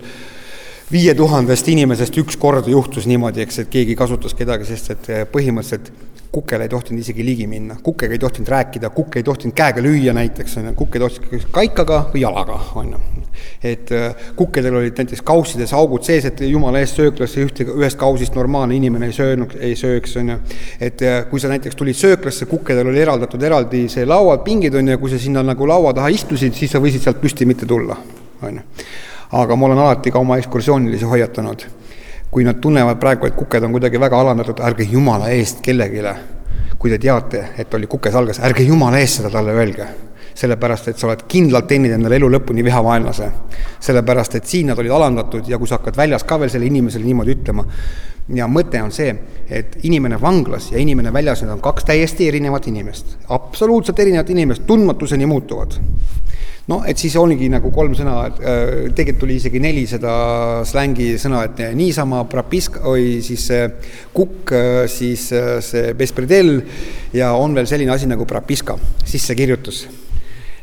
viie 0.92 1.16
tuhandest 1.16 1.68
inimesest 1.72 2.20
üks 2.20 2.36
kord 2.40 2.68
juhtus 2.68 3.08
niimoodi, 3.08 3.46
eks, 3.46 3.64
et 3.64 3.72
keegi 3.72 3.96
kasutas 3.96 4.36
kedagi, 4.36 4.68
sest 4.68 4.92
et 4.92 5.10
põhimõtteliselt 5.32 6.17
kukele 6.32 6.64
ei 6.64 6.70
tohtinud 6.70 7.02
isegi 7.02 7.26
ligi 7.26 7.48
minna, 7.48 7.78
kukkega 7.84 8.14
ei 8.14 8.20
tohtinud 8.20 8.50
rääkida, 8.52 8.90
kukk 8.94 9.16
ei 9.20 9.24
tohtinud 9.24 9.56
käega 9.56 9.82
lüüa 9.82 10.14
näiteks, 10.14 10.58
on 10.60 10.70
ju, 10.70 10.74
kukk 10.78 10.98
ei 10.98 11.04
tohtinud 11.04 11.48
kaikaga 11.56 12.02
või 12.14 12.24
jalaga, 12.24 12.58
on 12.76 12.92
ju. 12.94 13.00
et 13.64 13.92
äh, 13.96 14.28
kukkedel 14.36 14.76
olid 14.76 14.98
näiteks 14.98 15.22
kaussides 15.26 15.74
augud 15.78 16.04
sees, 16.04 16.26
et 16.26 16.42
jumala 16.50 16.82
eest 16.84 17.00
sööklasse 17.00 17.46
ühte, 17.46 17.68
ühest 17.78 18.00
kausist 18.00 18.36
normaalne 18.36 18.76
inimene 18.76 19.10
ei 19.12 19.16
söönud, 19.16 19.56
ei 19.60 19.76
sööks, 19.80 20.18
on 20.22 20.34
ju. 20.34 20.38
et 20.90 21.02
äh, 21.06 21.18
kui 21.32 21.40
sa 21.40 21.52
näiteks 21.54 21.76
tulid 21.80 21.98
sööklasse, 21.98 22.50
kukkedel 22.50 22.92
oli 22.92 23.02
eraldatud 23.06 23.44
eraldi 23.44 23.88
see 23.92 24.06
lauad, 24.06 24.44
pingid, 24.46 24.76
on 24.76 24.94
ju, 24.94 25.00
kui 25.02 25.14
sa 25.14 25.22
sinna 25.22 25.46
nagu 25.46 25.68
laua 25.70 25.94
taha 25.98 26.12
istusid, 26.14 26.56
siis 26.58 26.74
sa 26.76 26.84
võisid 26.84 27.06
sealt 27.06 27.22
püsti 27.24 27.48
mitte 27.48 27.66
tulla, 27.70 27.98
on 28.42 28.62
ju. 28.62 28.88
aga 29.38 29.56
ma 29.56 29.72
olen 29.72 29.86
alati 29.86 30.12
ka 30.12 30.20
oma 30.24 30.38
ekskursioonilisi 30.42 31.08
hoiatanud 31.08 31.68
kui 32.32 32.44
nad 32.44 32.60
tunnevad 32.62 33.00
praegu, 33.00 33.28
et 33.28 33.36
kuked 33.36 33.64
on 33.64 33.72
kuidagi 33.72 34.00
väga 34.00 34.20
alandatud, 34.20 34.60
ärge 34.64 34.88
jumala 34.92 35.30
eest 35.32 35.62
kellelegi, 35.64 36.04
kui 36.78 36.92
te 36.92 37.00
teate, 37.02 37.44
et 37.58 37.74
oli 37.74 37.88
kuke 37.88 38.12
salgas, 38.12 38.42
ärge 38.44 38.66
jumala 38.68 39.00
eest 39.00 39.22
seda 39.22 39.34
talle 39.34 39.56
öelge. 39.56 39.88
sellepärast, 40.38 40.88
et 40.88 41.00
sa 41.02 41.08
oled 41.08 41.24
kindlalt 41.26 41.66
teeninud 41.66 41.96
endale 41.96 42.16
elu 42.20 42.28
lõpuni 42.30 42.64
vihavaenlase. 42.64 43.32
sellepärast, 43.80 44.36
et 44.36 44.46
siin 44.46 44.68
nad 44.68 44.80
olid 44.80 44.92
alandatud 44.92 45.48
ja 45.50 45.58
kui 45.58 45.68
sa 45.68 45.80
hakkad 45.80 45.98
väljas 45.98 46.24
ka 46.24 46.40
veel 46.40 46.50
sellele 46.50 46.68
inimesele 46.68 47.06
niimoodi 47.06 47.32
ütlema, 47.32 47.66
ja 48.36 48.48
mõte 48.48 48.82
on 48.84 48.92
see, 48.92 49.16
et 49.50 49.78
inimene 49.84 50.22
vanglas 50.22 50.72
ja 50.72 50.78
inimene 50.78 51.14
väljas, 51.14 51.42
need 51.42 51.52
on 51.56 51.62
kaks 51.62 51.86
täiesti 51.86 52.28
erinevat 52.28 52.68
inimest, 52.68 53.18
absoluutselt 53.30 54.00
erinevat 54.00 54.30
inimest, 54.30 54.68
tundmatuseni 54.68 55.26
muutuvad 55.26 55.80
no 56.72 56.82
et 56.88 57.00
siis 57.00 57.16
oligi 57.20 57.48
nagu 57.52 57.72
kolm 57.74 57.96
sõna, 57.98 58.16
äh, 58.28 58.72
tegelikult 58.96 59.22
tuli 59.24 59.38
isegi 59.40 59.62
neli 59.64 59.86
seda 59.90 60.16
slängi 60.68 61.14
sõna, 61.22 61.46
et 61.48 61.62
niisama, 61.78 62.24
prapisk 62.30 62.82
või 62.84 63.22
siis 63.26 63.48
kukk, 64.16 64.52
äh, 64.56 64.82
siis 64.92 65.30
äh, 65.36 65.58
see 65.64 65.94
bespredel 65.98 66.60
ja 67.16 67.32
on 67.40 67.56
veel 67.58 67.70
selline 67.70 67.96
asi 67.96 68.10
nagu 68.10 68.28
prapiska, 68.28 68.78
sissekirjutus. 69.08 69.86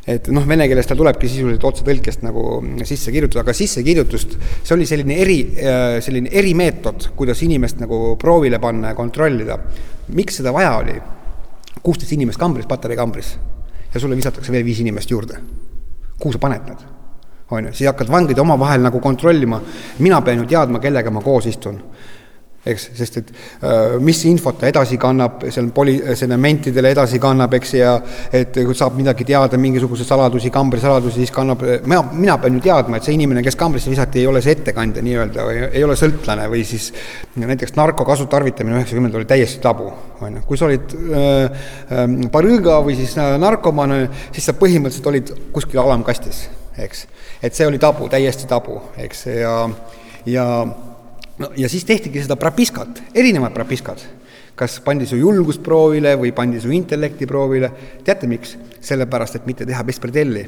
et 0.04 0.28
noh, 0.28 0.44
vene 0.44 0.66
keeles 0.68 0.84
ta 0.84 0.92
tulebki 0.92 1.28
sisuliselt 1.32 1.64
otsetõlkest 1.64 2.26
nagu 2.26 2.58
sisse 2.84 3.08
kirjutada, 3.08 3.40
aga 3.40 3.54
sissekirjutust, 3.56 4.36
see 4.60 4.74
oli 4.76 4.84
selline 4.84 5.16
eri, 5.24 5.38
äh, 5.56 5.96
selline 6.04 6.28
erimeetod, 6.28 7.08
kuidas 7.16 7.40
inimest 7.46 7.80
nagu 7.80 8.18
proovile 8.20 8.60
panna 8.60 8.92
ja 8.92 8.98
kontrollida. 8.98 9.58
miks 10.08 10.42
seda 10.42 10.52
vaja 10.52 10.76
oli? 10.84 11.00
kuusteist 11.84 12.12
inimest 12.12 12.40
kambris, 12.40 12.66
patarei 12.68 12.96
kambris 12.96 13.34
ja 13.94 14.00
sulle 14.00 14.16
visatakse 14.16 14.52
veel 14.52 14.64
viis 14.64 14.80
inimest 14.80 15.10
juurde. 15.10 15.40
Kuhu 16.18 16.32
sa 16.32 16.38
paned 16.38 16.68
nad? 16.68 16.84
on 17.50 17.66
ju, 17.66 17.72
siis 17.72 17.86
hakkad 17.86 18.08
vangid 18.10 18.38
omavahel 18.38 18.82
nagu 18.82 19.00
kontrollima, 19.00 19.60
mina 19.98 20.20
pean 20.24 20.40
ju 20.42 20.46
teadma, 20.48 20.80
kellega 20.80 21.10
ma 21.10 21.20
koos 21.22 21.46
istun 21.46 21.78
eks, 22.64 22.86
sest 22.96 23.18
et 23.20 23.32
äh, 23.34 23.96
mis 24.00 24.20
infot 24.30 24.56
ta 24.60 24.68
edasi 24.70 24.96
kannab, 25.00 25.44
seal 25.52 25.68
poli-, 25.74 25.98
selle 26.16 26.38
mentidele 26.40 26.94
edasi 26.94 27.20
kannab, 27.22 27.52
eks, 27.58 27.74
ja 27.76 27.94
et 28.32 28.56
kui 28.56 28.76
saab 28.76 28.96
midagi 28.98 29.26
teada, 29.28 29.60
mingisuguseid 29.60 30.08
saladusi, 30.08 30.52
kambrisaladusi, 30.54 31.22
siis 31.22 31.34
kannab, 31.34 31.64
mina, 31.84 32.00
mina 32.12 32.38
pean 32.40 32.56
ju 32.56 32.64
teadma, 32.64 32.98
et 32.98 33.08
see 33.08 33.16
inimene, 33.18 33.44
kes 33.44 33.58
kambrisse 33.60 33.92
visati, 33.92 34.22
ei 34.22 34.30
ole 34.30 34.42
see 34.44 34.56
ettekandja 34.56 35.04
nii-öelda 35.04 35.48
või 35.48 35.60
ei 35.66 35.84
ole 35.84 35.96
sõltlane 35.98 36.48
või 36.52 36.64
siis 36.68 36.90
näiteks 37.40 37.76
narko 37.76 38.06
kasutarvitamine 38.08 38.80
üheksakümnendatel 38.80 39.22
oli 39.22 39.28
täiesti 39.28 39.60
tabu, 39.64 39.90
on 40.24 40.38
ju. 40.38 40.44
kui 40.48 40.60
sa 40.60 40.68
olid 40.68 40.96
äh, 40.96 41.60
äh, 41.92 42.16
barõõga 42.32 42.80
või 42.86 42.96
siis 42.98 43.16
äh, 43.20 43.34
narkomaan, 43.40 44.08
siis 44.32 44.48
sa 44.48 44.56
põhimõtteliselt 44.56 45.12
olid 45.12 45.34
kuskil 45.52 45.82
alamkastis, 45.84 46.46
eks. 46.80 47.06
et 47.42 47.54
see 47.54 47.68
oli 47.68 47.80
tabu, 47.82 48.08
täiesti 48.12 48.48
tabu, 48.50 48.80
eks, 49.04 49.26
ja, 49.36 49.54
ja 50.30 50.48
no 51.38 51.50
ja 51.56 51.68
siis 51.68 51.84
tehtigi 51.84 52.22
seda 52.22 52.36
prapiskat, 52.36 53.02
erinevad 53.14 53.54
prapiskad. 53.54 54.02
kas 54.54 54.78
pandi 54.80 55.06
su 55.06 55.16
julgust 55.18 55.62
proovile 55.62 56.14
või 56.14 56.30
pandi 56.32 56.60
su 56.60 56.70
intellekti 56.70 57.26
proovile, 57.26 57.72
teate 58.04 58.26
miks? 58.30 58.56
sellepärast, 58.84 59.36
et 59.36 59.46
mitte 59.46 59.66
teha 59.66 59.82
bespredelli 59.82 60.44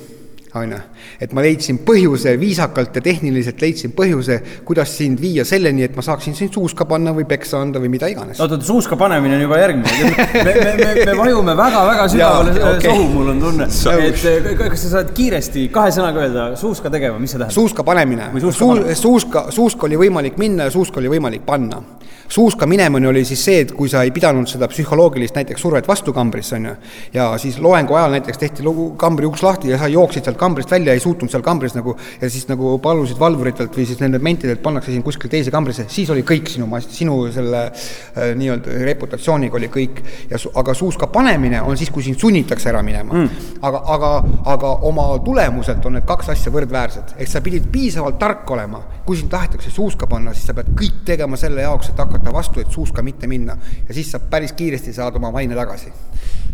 on 0.63 0.73
ju. 0.75 0.79
et 1.21 1.33
ma 1.37 1.43
leidsin 1.45 1.79
põhjuse, 1.87 2.35
viisakalt 2.41 2.97
ja 2.97 3.03
tehniliselt 3.05 3.61
leidsin 3.63 3.93
põhjuse, 3.97 4.39
kuidas 4.67 4.93
sind 4.99 5.21
viia 5.23 5.45
selleni, 5.49 5.85
et 5.87 5.97
ma 5.97 6.05
saaksin 6.05 6.37
sind 6.37 6.55
suuska 6.55 6.87
panna 6.89 7.15
või 7.17 7.27
peksa 7.29 7.61
anda 7.63 7.83
või 7.83 7.91
mida 7.93 8.11
iganes. 8.13 8.41
oot, 8.41 8.57
oot, 8.57 8.67
suuska 8.67 8.99
panemine 9.01 9.39
on 9.39 9.45
juba 9.47 9.61
järgmine. 9.61 10.13
me, 10.47 10.55
me, 10.55 10.73
me, 10.81 10.95
me 11.05 11.19
vajume 11.21 11.57
väga-väga 11.59 12.09
sügavale 12.13 12.57
okay. 12.57 12.81
sohu, 12.89 13.09
mul 13.15 13.33
on 13.35 13.43
tunne. 13.43 13.69
et 14.07 14.25
eh, 14.33 14.51
kas 14.63 14.87
sa 14.87 14.95
saad 14.97 15.13
kiiresti 15.17 15.69
kahe 15.75 15.93
sõnaga 15.95 16.25
öelda 16.25 16.49
suuska 16.61 16.93
tegema, 16.93 17.21
mis 17.23 17.35
see 17.35 17.41
tähendab? 17.41 17.57
suuska 17.57 17.87
panemine. 17.87 18.31
suuska, 18.41 18.97
suuska, 19.03 19.47
suuska 19.55 19.91
oli 19.91 20.01
võimalik 20.07 20.41
minna 20.41 20.71
ja 20.71 20.75
suuska 20.75 21.03
oli 21.03 21.13
võimalik 21.17 21.47
panna 21.47 21.83
suuska 22.29 22.67
minemine 22.67 23.09
oli 23.09 23.25
siis 23.25 23.45
see, 23.45 23.61
et 23.65 23.73
kui 23.73 23.89
sa 23.89 24.03
ei 24.03 24.11
pidanud 24.11 24.49
seda 24.51 24.69
psühholoogilist 24.71 25.37
näiteks 25.37 25.63
survet 25.63 25.89
vastu 25.89 26.13
kambrisse, 26.17 26.57
on 26.57 26.69
ju, 26.71 26.75
ja 27.15 27.29
siis 27.39 27.59
loengu 27.63 27.95
ajal 27.95 28.17
näiteks 28.17 28.39
tehti 28.39 28.67
lugu, 28.67 28.89
kambri 28.99 29.27
uks 29.27 29.43
lahti 29.47 29.71
ja 29.71 29.79
sa 29.79 29.89
jooksid 29.91 30.27
sealt 30.27 30.39
kambrist 30.47 30.73
välja, 30.73 30.95
ei 30.95 31.03
suutnud 31.03 31.33
seal 31.33 31.45
kambris 31.47 31.77
nagu 31.77 31.97
ja 32.21 32.31
siis 32.31 32.47
nagu 32.51 32.77
palusid 32.83 33.19
valvuritelt 33.21 33.75
või 33.77 33.87
siis 33.89 34.01
nendelt 34.03 34.25
mentidelt 34.25 34.63
pannakse 34.65 34.95
sind 34.95 35.05
kuskil 35.07 35.31
teise 35.33 35.53
kambrisse, 35.55 35.87
siis 35.93 36.11
oli 36.15 36.25
kõik 36.27 36.51
sinu, 36.53 36.69
sinu 36.87 37.19
selle 37.35 37.67
äh, 37.67 38.33
nii-öelda 38.39 38.81
reputatsiooniga 38.87 39.59
oli 39.59 39.71
kõik. 39.73 40.03
ja 40.31 40.41
aga 40.61 40.75
suuska 40.75 41.09
panemine 41.13 41.61
on 41.63 41.77
siis, 41.79 41.91
kui 41.91 42.05
sind 42.07 42.21
sunnitakse 42.21 42.71
ära 42.71 42.83
minema 42.87 43.15
mm.. 43.15 43.53
aga, 43.67 43.83
aga, 43.97 44.13
aga 44.55 44.73
oma 44.89 45.09
tulemuselt 45.25 45.85
on 45.87 45.99
need 45.99 46.07
kaks 46.09 46.33
asja 46.37 46.53
võrdväärsed, 46.55 47.17
ehk 47.19 47.31
sa 47.31 47.43
pidid 47.45 47.69
piisavalt 47.73 48.19
tark 48.21 48.51
olema, 48.55 48.83
kui 49.07 49.19
sind 49.19 49.31
tahetakse 49.33 49.71
suuska 49.75 50.09
panna, 50.11 50.35
siis 50.35 50.49
sa 50.49 50.57
pead 50.57 50.73
kõik 50.79 51.03
tegema 51.09 51.39
selle 51.41 51.65
jaoks, 51.67 51.93
et 51.93 52.03
hakata 52.03 52.35
vastu, 52.35 52.63
et 52.63 52.73
suuska 52.73 53.05
mitte 53.07 53.31
minna. 53.31 53.57
ja 53.89 53.95
siis 53.95 54.11
saab 54.13 54.31
päris 54.31 54.55
kiiresti 54.57 54.95
saada 54.97 55.21
oma 55.21 55.33
maine 55.35 55.55
tagasi. 55.59 55.93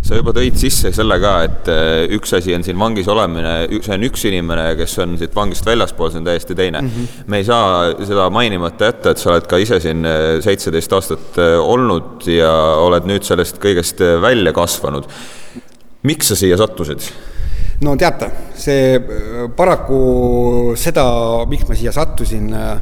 Sa 0.02 0.18
juba 0.18 0.35
tõid 0.35 0.56
sisse 0.59 0.90
selle 0.94 1.16
ka, 1.23 1.32
et 1.47 1.68
äh, 1.71 2.04
üks 2.16 2.35
asi 2.37 2.54
on 2.56 2.64
siin 2.66 2.78
vangis 2.80 3.09
olemine, 3.11 3.54
see 3.78 3.94
on 3.94 4.06
üks 4.09 4.25
inimene, 4.28 4.73
kes 4.78 4.97
on 5.04 5.14
siit 5.21 5.35
vangist 5.37 5.66
väljaspool, 5.66 6.11
see 6.11 6.23
on 6.23 6.26
täiesti 6.26 6.56
teine 6.59 6.82
mm. 6.82 6.88
-hmm. 6.94 7.26
me 7.30 7.42
ei 7.42 7.47
saa 7.47 7.92
seda 8.00 8.28
mainimata 8.35 8.90
jätta, 8.90 9.14
et 9.14 9.23
sa 9.23 9.32
oled 9.35 9.47
ka 9.50 9.61
ise 9.62 9.78
siin 9.80 10.06
äh, 10.09 10.40
seitseteist 10.44 10.97
aastat 10.99 11.38
äh, 11.38 11.54
olnud 11.61 12.26
ja 12.26 12.52
oled 12.82 13.06
nüüd 13.09 13.26
sellest 13.26 13.62
kõigest 13.62 14.02
välja 14.23 14.52
kasvanud. 14.52 15.06
miks 16.02 16.28
sa 16.28 16.37
siia 16.37 16.59
sattusid? 16.59 17.06
no 17.82 17.94
teate, 17.97 18.30
see 18.59 18.99
paraku 19.56 20.75
seda, 20.78 21.06
miks 21.50 21.68
ma 21.68 21.78
siia 21.78 21.94
sattusin 21.94 22.52
äh,, 22.54 22.76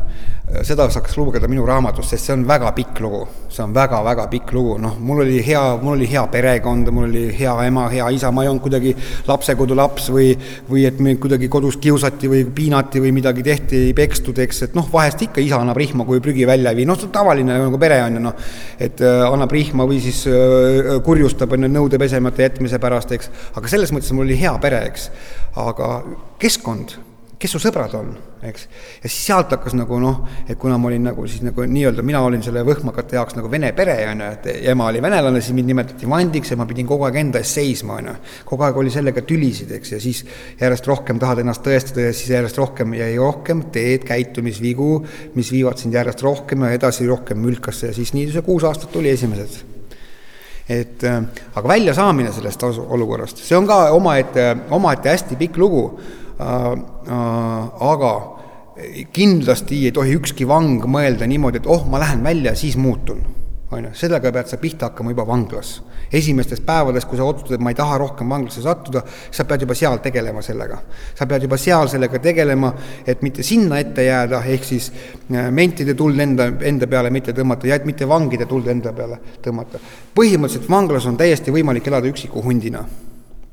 seda 0.67 0.89
saaks 0.91 1.15
lugeda 1.19 1.49
minu 1.51 1.63
raamatust, 1.69 2.11
sest 2.11 2.27
see 2.27 2.35
on 2.35 2.43
väga 2.49 2.73
pikk 2.75 3.01
lugu. 3.05 3.21
see 3.51 3.65
on 3.65 3.73
väga-väga 3.75 4.29
pikk 4.31 4.53
lugu, 4.55 4.77
noh, 4.79 4.93
mul 5.03 5.25
oli 5.25 5.41
hea, 5.43 5.61
mul 5.83 5.97
oli 5.97 6.07
hea 6.07 6.23
perekond, 6.31 6.87
mul 6.95 7.09
oli 7.09 7.25
hea 7.35 7.55
ema, 7.67 7.89
hea 7.91 8.07
isa, 8.15 8.31
ma 8.31 8.45
ei 8.45 8.51
olnud 8.51 8.63
kuidagi 8.63 8.93
lapsekodulaps 9.27 10.07
või 10.15 10.29
või 10.69 10.85
et 10.87 11.01
mind 11.03 11.19
kuidagi 11.19 11.49
kodus 11.51 11.81
kiusati 11.83 12.31
või 12.31 12.45
piinati 12.55 13.03
või 13.03 13.11
midagi 13.17 13.43
tehti, 13.43 13.83
ei 13.89 13.97
pekstud, 13.99 14.39
eks, 14.47 14.63
et 14.69 14.79
noh, 14.79 14.87
vahest 14.93 15.27
ikka 15.27 15.43
isa 15.43 15.59
annab 15.59 15.83
rihma, 15.83 16.07
kui 16.07 16.23
prügi 16.23 16.47
välja 16.47 16.71
ei 16.71 16.79
vii, 16.79 16.87
noh, 16.93 16.99
see 16.99 17.11
on 17.11 17.15
tavaline 17.19 17.59
nagu 17.59 17.83
pere 17.83 17.99
on 18.07 18.21
ju 18.21 18.25
noh, 18.29 18.49
et 18.79 19.03
äh, 19.03 19.27
annab 19.27 19.51
rihma 19.59 19.87
või 19.91 19.99
siis 20.07 20.23
äh, 20.31 20.95
kurjustab 21.07 21.59
on 21.59 21.67
ju 21.67 21.75
nõude 21.75 21.99
pesemata 21.99 22.47
jätmise 22.47 22.79
pärast, 22.79 23.19
eks, 23.19 23.35
aga 23.59 23.75
selles 23.75 23.91
mõttes 23.91 24.15
mul 24.15 24.29
oli 24.31 24.39
hea 24.39 24.55
pere, 24.63 24.85
eks, 24.93 25.11
aga 25.59 25.97
keskkond 26.39 27.01
kes 27.41 27.55
su 27.55 27.61
sõbrad 27.63 27.95
on, 27.97 28.11
eks. 28.45 28.67
ja 29.01 29.09
siis 29.09 29.23
sealt 29.31 29.55
hakkas 29.55 29.73
nagu 29.77 29.97
noh, 30.03 30.19
et 30.45 30.59
kuna 30.61 30.77
ma 30.81 30.91
olin 30.91 31.07
nagu 31.09 31.25
siis 31.25 31.41
nagu 31.45 31.65
nii-öelda, 31.65 32.05
mina 32.05 32.21
olin 32.27 32.43
selle 32.45 32.61
võhmakate 32.69 33.17
jaoks 33.17 33.39
nagu 33.39 33.49
vene 33.53 33.71
pere, 33.77 33.95
on 34.11 34.21
ju, 34.21 34.29
et 34.37 34.69
ema 34.69 34.91
oli 34.91 35.01
venelane, 35.01 35.41
siis 35.41 35.57
mind 35.57 35.73
nimetati 35.73 36.11
vandiks 36.11 36.53
ja 36.53 36.59
ma 36.61 36.67
pidin 36.69 36.89
kogu 36.91 37.09
aeg 37.09 37.17
enda 37.23 37.41
eest 37.41 37.57
seisma, 37.57 37.97
on 37.97 38.11
ju. 38.11 38.15
kogu 38.53 38.69
aeg 38.69 38.83
oli 38.83 38.93
sellega 38.93 39.25
tülisid, 39.25 39.73
eks, 39.79 39.95
ja 39.97 40.03
siis 40.05 40.23
järjest 40.61 40.93
rohkem 40.93 41.23
tahad 41.23 41.41
ennast 41.41 41.65
tõestada 41.65 42.11
ja 42.11 42.13
siis 42.13 42.29
järjest 42.37 42.61
rohkem 42.61 42.93
ja 42.99 43.09
rohkem 43.17 43.65
teed 43.73 44.05
käitumisvigu, 44.09 44.93
mis 45.41 45.57
viivad 45.57 45.81
sind 45.81 45.97
järjest 45.97 46.21
rohkem 46.27 46.69
ja 46.69 46.77
edasi 46.77 47.09
rohkem 47.09 47.41
mülkasse 47.41 47.89
ja 47.89 47.97
siis 47.97 48.13
nii 48.17 48.29
see 48.37 48.45
kuus 48.45 48.69
aastat 48.69 48.93
tuli 48.93 49.17
esimesed 49.17 49.63
et 50.71 51.03
äh, 51.09 51.23
aga 51.57 51.69
väljasaamine 51.73 52.31
sellest 52.37 52.63
olukorrast, 52.69 53.41
see 53.43 53.57
on 53.57 53.67
ka 53.67 53.87
omaette, 53.97 54.51
omaette 54.77 55.17
hästi 55.17 55.41
pikk 55.41 55.57
lugu 55.59 55.87
aga 56.41 58.13
kindlasti 59.13 59.85
ei 59.85 59.93
tohi 59.93 60.15
ükski 60.17 60.47
vang 60.49 60.85
mõelda 60.89 61.29
niimoodi, 61.29 61.61
et 61.61 61.69
oh, 61.69 61.85
ma 61.91 62.01
lähen 62.01 62.25
välja, 62.25 62.55
siis 62.57 62.77
muutun. 62.81 63.21
on 63.71 63.85
ju, 63.85 63.91
sellega 63.95 64.33
pead 64.35 64.49
sa 64.51 64.57
pihta 64.59 64.89
hakkama 64.89 65.13
juba 65.13 65.27
vanglas. 65.27 65.83
esimestest 66.13 66.65
päevadest, 66.67 67.07
kui 67.09 67.19
sa 67.19 67.25
otsustad, 67.25 67.55
et 67.55 67.61
ma 67.61 67.71
ei 67.71 67.75
taha 67.79 67.99
rohkem 67.99 68.29
vanglasse 68.29 68.63
sattuda, 68.63 69.03
sa 69.31 69.45
pead 69.45 69.61
juba 69.63 69.75
seal 69.75 69.99
tegelema 69.99 70.43
sellega. 70.43 70.79
sa 71.15 71.27
pead 71.27 71.43
juba 71.43 71.57
seal 71.57 71.89
sellega 71.89 72.19
tegelema, 72.19 72.73
et 73.07 73.23
mitte 73.23 73.43
sinna 73.43 73.79
ette 73.79 74.03
jääda, 74.03 74.43
ehk 74.45 74.65
siis 74.65 74.91
äh, 75.35 75.51
mentide 75.51 75.95
tuld 75.95 76.19
enda, 76.19 76.49
enda 76.61 76.87
peale 76.87 77.11
mitte 77.11 77.33
tõmmata 77.33 77.67
ja 77.67 77.77
et 77.77 77.85
mitte 77.85 78.09
vangide 78.09 78.47
tuld 78.47 78.67
enda 78.67 78.93
peale 78.93 79.21
tõmmata. 79.43 79.79
põhimõtteliselt 80.15 80.71
vanglas 80.71 81.07
on 81.07 81.17
täiesti 81.17 81.51
võimalik 81.51 81.87
elada 81.87 82.09
üksiku 82.09 82.43
hundina 82.43 82.85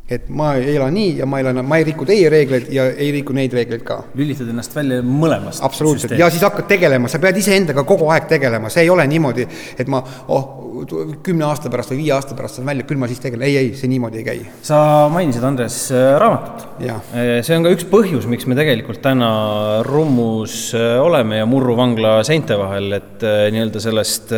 et 0.08 0.30
ma 0.32 0.54
ei 0.56 0.76
ela 0.78 0.88
nii 0.93 1.17
ja 1.20 1.26
ma 1.28 1.41
elan, 1.41 1.60
ma 1.67 1.80
ei 1.82 1.88
riku 1.89 2.06
teie 2.08 2.30
reegleid 2.32 2.70
ja 2.72 2.86
ei 2.96 3.10
riku 3.12 3.36
neid 3.36 3.54
reegleid 3.54 3.84
ka. 3.88 4.00
lülitad 4.15 4.48
ennast 4.48 4.76
välja 4.76 5.02
mõlemast. 5.04 5.63
absoluutselt 5.67 6.15
ja 6.20 6.30
siis 6.32 6.46
hakkad 6.48 6.70
tegelema, 6.70 7.12
sa 7.12 7.20
pead 7.20 7.39
iseendaga 7.41 7.84
kogu 7.88 8.08
aeg 8.15 8.30
tegelema, 8.30 8.72
see 8.72 8.86
ei 8.86 8.93
ole 8.93 9.08
niimoodi, 9.12 9.48
et 9.78 9.91
ma 9.91 10.00
oh, 10.32 10.48
kümne 11.24 11.48
aasta 11.50 11.72
pärast 11.74 11.91
või 11.91 12.06
viie 12.06 12.13
aasta 12.15 12.38
pärast 12.38 12.60
saan 12.60 12.70
välja, 12.70 12.86
küll 12.88 13.02
ma 13.02 13.10
siis 13.12 13.20
tegelen, 13.24 13.48
ei, 13.50 13.58
ei, 13.60 13.74
see 13.76 13.91
niimoodi 13.91 14.22
ei 14.22 14.28
käi. 14.28 14.46
sa 14.70 14.80
mainisid, 15.12 15.43
Andres, 15.48 15.82
äh, 15.91 16.13
raamatut. 16.22 16.80
Äh, 16.80 17.41
see 17.43 17.58
on 17.58 17.67
ka 17.67 17.76
üks 17.76 17.88
põhjus, 17.91 18.30
miks 18.32 18.48
me 18.48 18.56
tegelikult 18.60 19.04
täna 19.04 19.30
Rummus 19.88 20.72
äh, 20.78 20.96
oleme 21.04 21.41
ja 21.41 21.50
Murru 21.50 21.76
vangla 21.76 22.22
seinte 22.28 22.56
vahel, 22.60 22.93
et 23.02 23.28
nii-öelda 23.52 23.84
sellest 23.84 24.32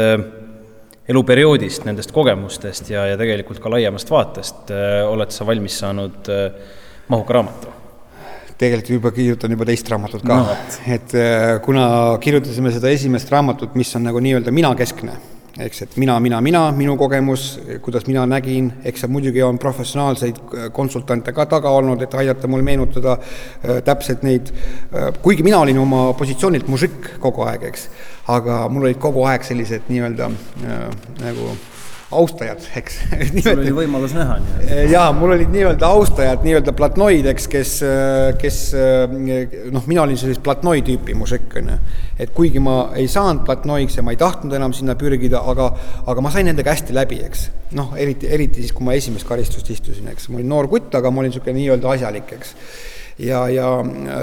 eluperioodist, 1.10 1.86
nendest 1.88 2.13
kogemustest 2.13 2.91
ja, 2.93 3.08
ja 3.10 3.17
tegelikult 3.19 3.62
ka 3.63 3.72
laiemast 3.74 4.12
vaatest 4.13 4.74
äh, 4.74 5.02
oled 5.10 5.34
sa 5.34 5.48
valmis 5.48 5.80
saanud 5.82 6.30
äh, 6.34 6.76
mahuka 7.10 7.39
raamatu? 7.39 7.74
tegelikult 8.60 8.91
juba 8.98 9.12
kirjutan 9.15 9.56
juba 9.56 9.65
teist 9.69 9.89
raamatut 9.89 10.24
ka 10.28 10.38
no., 10.43 10.56
et 10.86 11.17
äh, 11.17 11.58
kuna 11.65 11.89
kirjutasime 12.22 12.74
seda 12.76 12.93
esimest 12.93 13.32
raamatut, 13.34 13.76
mis 13.80 13.95
on 13.98 14.06
nagu 14.10 14.22
nii-öelda 14.24 14.54
minakeskne 14.54 15.17
eks, 15.60 15.82
et 15.84 15.95
mina, 16.00 16.13
mina, 16.24 16.38
mina, 16.43 16.62
minu 16.76 16.93
kogemus, 17.00 17.48
kuidas 17.84 18.06
mina 18.08 18.24
nägin, 18.30 18.69
eks 18.88 19.04
seal 19.04 19.12
muidugi 19.12 19.41
on 19.43 19.58
professionaalseid 19.60 20.38
konsultante 20.76 21.34
ka 21.36 21.48
taga 21.52 21.72
olnud, 21.76 22.00
et 22.06 22.13
aidata 22.15 22.48
mul 22.48 22.63
meenutada 22.63 23.17
täpselt 23.86 24.24
neid 24.24 24.54
kuigi 25.24 25.43
mina 25.43 25.60
olin 25.65 25.82
oma 25.82 26.06
positsioonilt 26.19 26.69
mužikk 26.72 27.15
kogu 27.24 27.43
aeg, 27.50 27.65
eks, 27.74 27.89
aga 28.30 28.62
mul 28.72 28.89
olid 28.89 29.02
kogu 29.02 29.26
aeg 29.30 29.46
sellised 29.48 29.89
nii-öelda 29.92 30.30
äh, 30.30 30.88
nagu 31.24 31.54
austajad, 32.12 32.63
eks. 32.80 32.96
sul 33.44 33.60
oli 33.60 33.74
võimalus 33.84 34.15
näha 34.18 34.39
nii-öelda. 34.42 34.86
ja 34.89 35.04
mul 35.13 35.36
olid 35.36 35.52
nii-öelda 35.54 35.89
austajad, 35.94 36.42
nii-öelda 36.46 36.74
platnoid, 36.78 37.28
eks, 37.30 37.46
kes, 37.52 37.74
kes 38.42 38.60
noh, 39.70 39.86
mina 39.86 40.04
olin 40.08 40.18
sellist 40.18 40.42
platnoi 40.46 40.82
tüüpi 40.86 41.13
mužikk, 41.18 41.60
on 41.62 41.70
ju. 41.76 41.78
et 42.26 42.34
kuigi 42.34 42.62
ma 42.65 42.80
ei 42.98 43.06
saanud 43.12 43.46
platnoiks 43.46 44.00
ja 44.00 44.06
ma 44.06 44.15
ei 44.15 44.22
tahtnud 44.22 44.58
enam 44.58 44.74
sinna 44.74 44.98
pürgida, 45.00 45.44
aga, 45.54 45.70
aga 46.10 46.26
ma 46.26 46.34
sain 46.34 46.50
nendega 46.50 46.74
hästi 46.74 46.98
läbi, 46.98 47.22
eks. 47.30 47.50
noh, 47.78 47.94
eriti, 47.98 48.30
eriti 48.30 48.65
siis, 48.65 48.74
kui 48.74 48.89
ma 48.89 48.98
esimest 48.98 49.30
karistust 49.30 49.70
istusin, 49.70 50.10
eks, 50.10 50.32
ma 50.34 50.42
olin 50.42 50.50
noor 50.50 50.70
kutt, 50.72 50.89
aga 50.98 51.13
ma 51.13 51.22
olin 51.22 51.30
niisugune 51.30 51.60
nii-öelda 51.62 51.94
asjalik, 51.94 52.34
eks 52.39 52.58
ja, 53.19 53.43
ja 53.49 53.69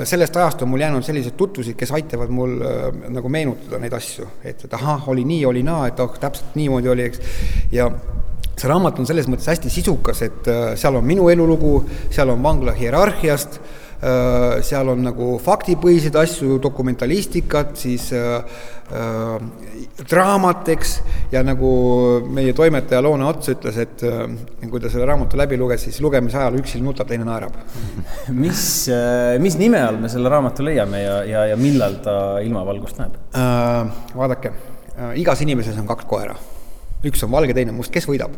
sellest 0.05 0.37
ajast 0.37 0.63
on 0.63 0.73
mul 0.73 0.81
jäänud 0.81 1.05
sellised 1.05 1.37
tutvusid, 1.37 1.77
kes 1.79 1.93
aitavad 1.97 2.33
mul 2.33 2.59
äh, 2.61 2.85
nagu 3.13 3.29
meenutada 3.33 3.81
neid 3.83 3.97
asju, 3.97 4.29
et, 4.45 4.65
et 4.65 4.77
ahah, 4.79 5.09
oli 5.13 5.25
nii, 5.29 5.45
oli 5.47 5.65
naa, 5.67 5.87
et 5.91 6.01
oh, 6.01 6.15
täpselt 6.21 6.57
niimoodi 6.59 6.93
oli, 6.93 7.09
eks. 7.11 7.21
ja 7.73 7.91
see 8.57 8.71
raamat 8.71 9.03
on 9.03 9.09
selles 9.09 9.29
mõttes 9.29 9.49
hästi 9.53 9.73
sisukas, 9.73 10.23
et 10.27 10.53
äh, 10.53 10.69
seal 10.81 10.97
on 10.97 11.05
minu 11.07 11.29
elulugu, 11.33 11.79
seal 12.11 12.33
on 12.33 12.43
vangla 12.43 12.77
hierarhiast 12.77 13.61
äh,, 13.61 13.83
seal 14.67 14.91
on 14.93 15.01
nagu 15.07 15.37
faktipõhiseid 15.43 16.17
asju, 16.21 16.59
dokumentalistikat, 16.63 17.71
siis 17.81 18.11
äh, 18.13 18.59
äh, 18.93 19.47
draamat, 20.11 20.69
eks, 20.75 20.93
ja 21.33 21.43
nagu 21.47 21.71
meie 22.33 22.53
toimetaja 22.57 23.01
Loone 23.05 23.27
Ots 23.29 23.53
ütles, 23.55 23.79
et 23.81 24.05
äh, 24.07 24.27
kui 24.69 24.83
ta 24.83 24.91
selle 24.93 25.09
raamatu 25.09 25.41
läbi 25.41 25.59
luges, 25.61 25.87
siis 25.89 26.01
lugemise 26.05 26.41
ajal 26.41 26.59
üks 26.61 26.77
silm 26.77 26.91
nutab, 26.91 27.09
teine 27.11 27.25
naerab. 27.29 27.57
mis, 28.45 28.67
äh, 28.93 29.37
mis 29.43 29.57
nime 29.61 29.81
all 29.83 30.01
me 30.03 30.13
selle 30.13 30.33
raamatu 30.33 30.67
leiame 30.67 31.03
ja, 31.03 31.17
ja, 31.29 31.47
ja 31.53 31.57
millal 31.61 32.01
ta 32.05 32.19
ilmavalgust 32.45 33.01
näeb 33.01 33.17
äh,? 33.37 33.97
vaadake 34.17 34.53
äh,, 34.53 35.17
igas 35.23 35.41
inimeses 35.45 35.79
on 35.81 35.89
kaks 35.89 36.09
koera. 36.11 36.37
üks 37.07 37.25
on 37.25 37.33
valge, 37.33 37.57
teine 37.57 37.75
must, 37.77 37.95
kes 37.95 38.09
võidab? 38.11 38.37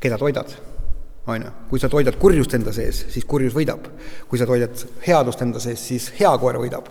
keda 0.00 0.18
toidad? 0.20 0.54
On 1.26 1.42
ju, 1.42 1.52
kui 1.70 1.80
sa 1.82 1.88
toidad 1.90 2.16
kurjust 2.20 2.54
enda 2.54 2.72
sees, 2.74 3.04
siis 3.10 3.24
kurjus 3.26 3.54
võidab. 3.54 3.88
kui 4.28 4.38
sa 4.38 4.46
toidad 4.46 4.82
headust 5.06 5.42
enda 5.42 5.60
sees, 5.62 5.82
siis 5.88 6.10
hea 6.20 6.30
koer 6.38 6.58
võidab. 6.62 6.86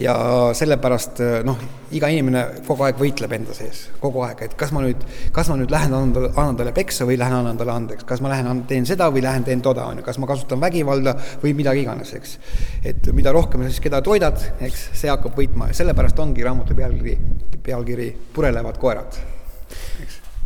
Ja 0.00 0.14
sellepärast 0.56 1.18
noh, 1.44 1.58
iga 1.96 2.08
inimene 2.08 2.62
kogu 2.66 2.86
aeg 2.86 3.00
võitleb 3.00 3.32
enda 3.36 3.56
sees, 3.56 3.82
kogu 4.00 4.22
aeg, 4.24 4.44
et 4.46 4.54
kas 4.56 4.72
ma 4.72 4.84
nüüd, 4.84 5.02
kas 5.34 5.50
ma 5.50 5.58
nüüd 5.60 5.72
lähen 5.72 5.92
annan 5.92 6.14
talle, 6.14 6.30
annan 6.36 6.60
talle 6.60 6.72
peksa 6.76 7.08
või 7.08 7.18
lähen 7.20 7.36
annan 7.40 7.58
talle 7.60 7.74
andeks, 7.74 8.06
kas 8.08 8.22
ma 8.24 8.30
lähen 8.32 8.62
teen 8.70 8.88
seda 8.88 9.10
või 9.12 9.24
lähen 9.24 9.44
teen 9.44 9.64
toda, 9.64 9.88
on 9.90 10.00
ju, 10.00 10.06
kas 10.06 10.20
ma 10.22 10.28
kasutan 10.30 10.62
vägivalda 10.62 11.16
või 11.42 11.52
midagi 11.58 11.84
iganes, 11.84 12.14
eks. 12.16 12.38
et 12.84 13.10
mida 13.16 13.34
rohkem 13.36 13.64
sa 13.64 13.72
siis 13.72 13.84
keda 13.84 14.00
toidad, 14.04 14.40
eks, 14.60 14.88
see 15.02 15.12
hakkab 15.12 15.36
võitma. 15.36 15.68
Ja 15.72 15.80
sellepärast 15.82 16.22
ongi 16.22 16.46
raamatu 16.46 16.76
pealkiri, 16.78 17.18
pealkiri 17.64 18.08
Purelevad 18.32 18.80
koerad, 18.80 19.20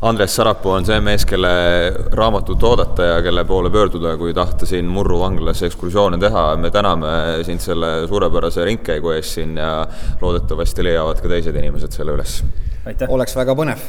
Andres 0.02 0.34
Sarapuu 0.36 0.72
on 0.74 0.84
see 0.84 1.00
mees, 1.00 1.24
kelle 1.24 1.50
raamatut 2.12 2.62
oodata 2.66 3.06
ja 3.08 3.20
kelle 3.22 3.44
poole 3.48 3.70
pöörduda, 3.72 4.16
kui 4.20 4.34
tahta 4.34 4.66
siin 4.66 4.88
Murru 4.90 5.20
vanglas 5.20 5.62
ekskursioone 5.62 6.18
teha. 6.20 6.56
me 6.56 6.70
täname 6.70 7.12
sind 7.42 7.60
selle 7.60 8.08
suurepärase 8.08 8.64
ringkäigu 8.64 9.14
eest 9.14 9.38
siin 9.38 9.56
ja 9.56 9.86
loodetavasti 10.20 10.84
leiavad 10.84 11.22
ka 11.22 11.28
teised 11.28 11.56
inimesed 11.56 11.92
selle 11.94 12.18
üles. 12.18 12.42
oleks 13.08 13.36
väga 13.36 13.54
põnev 13.54 13.86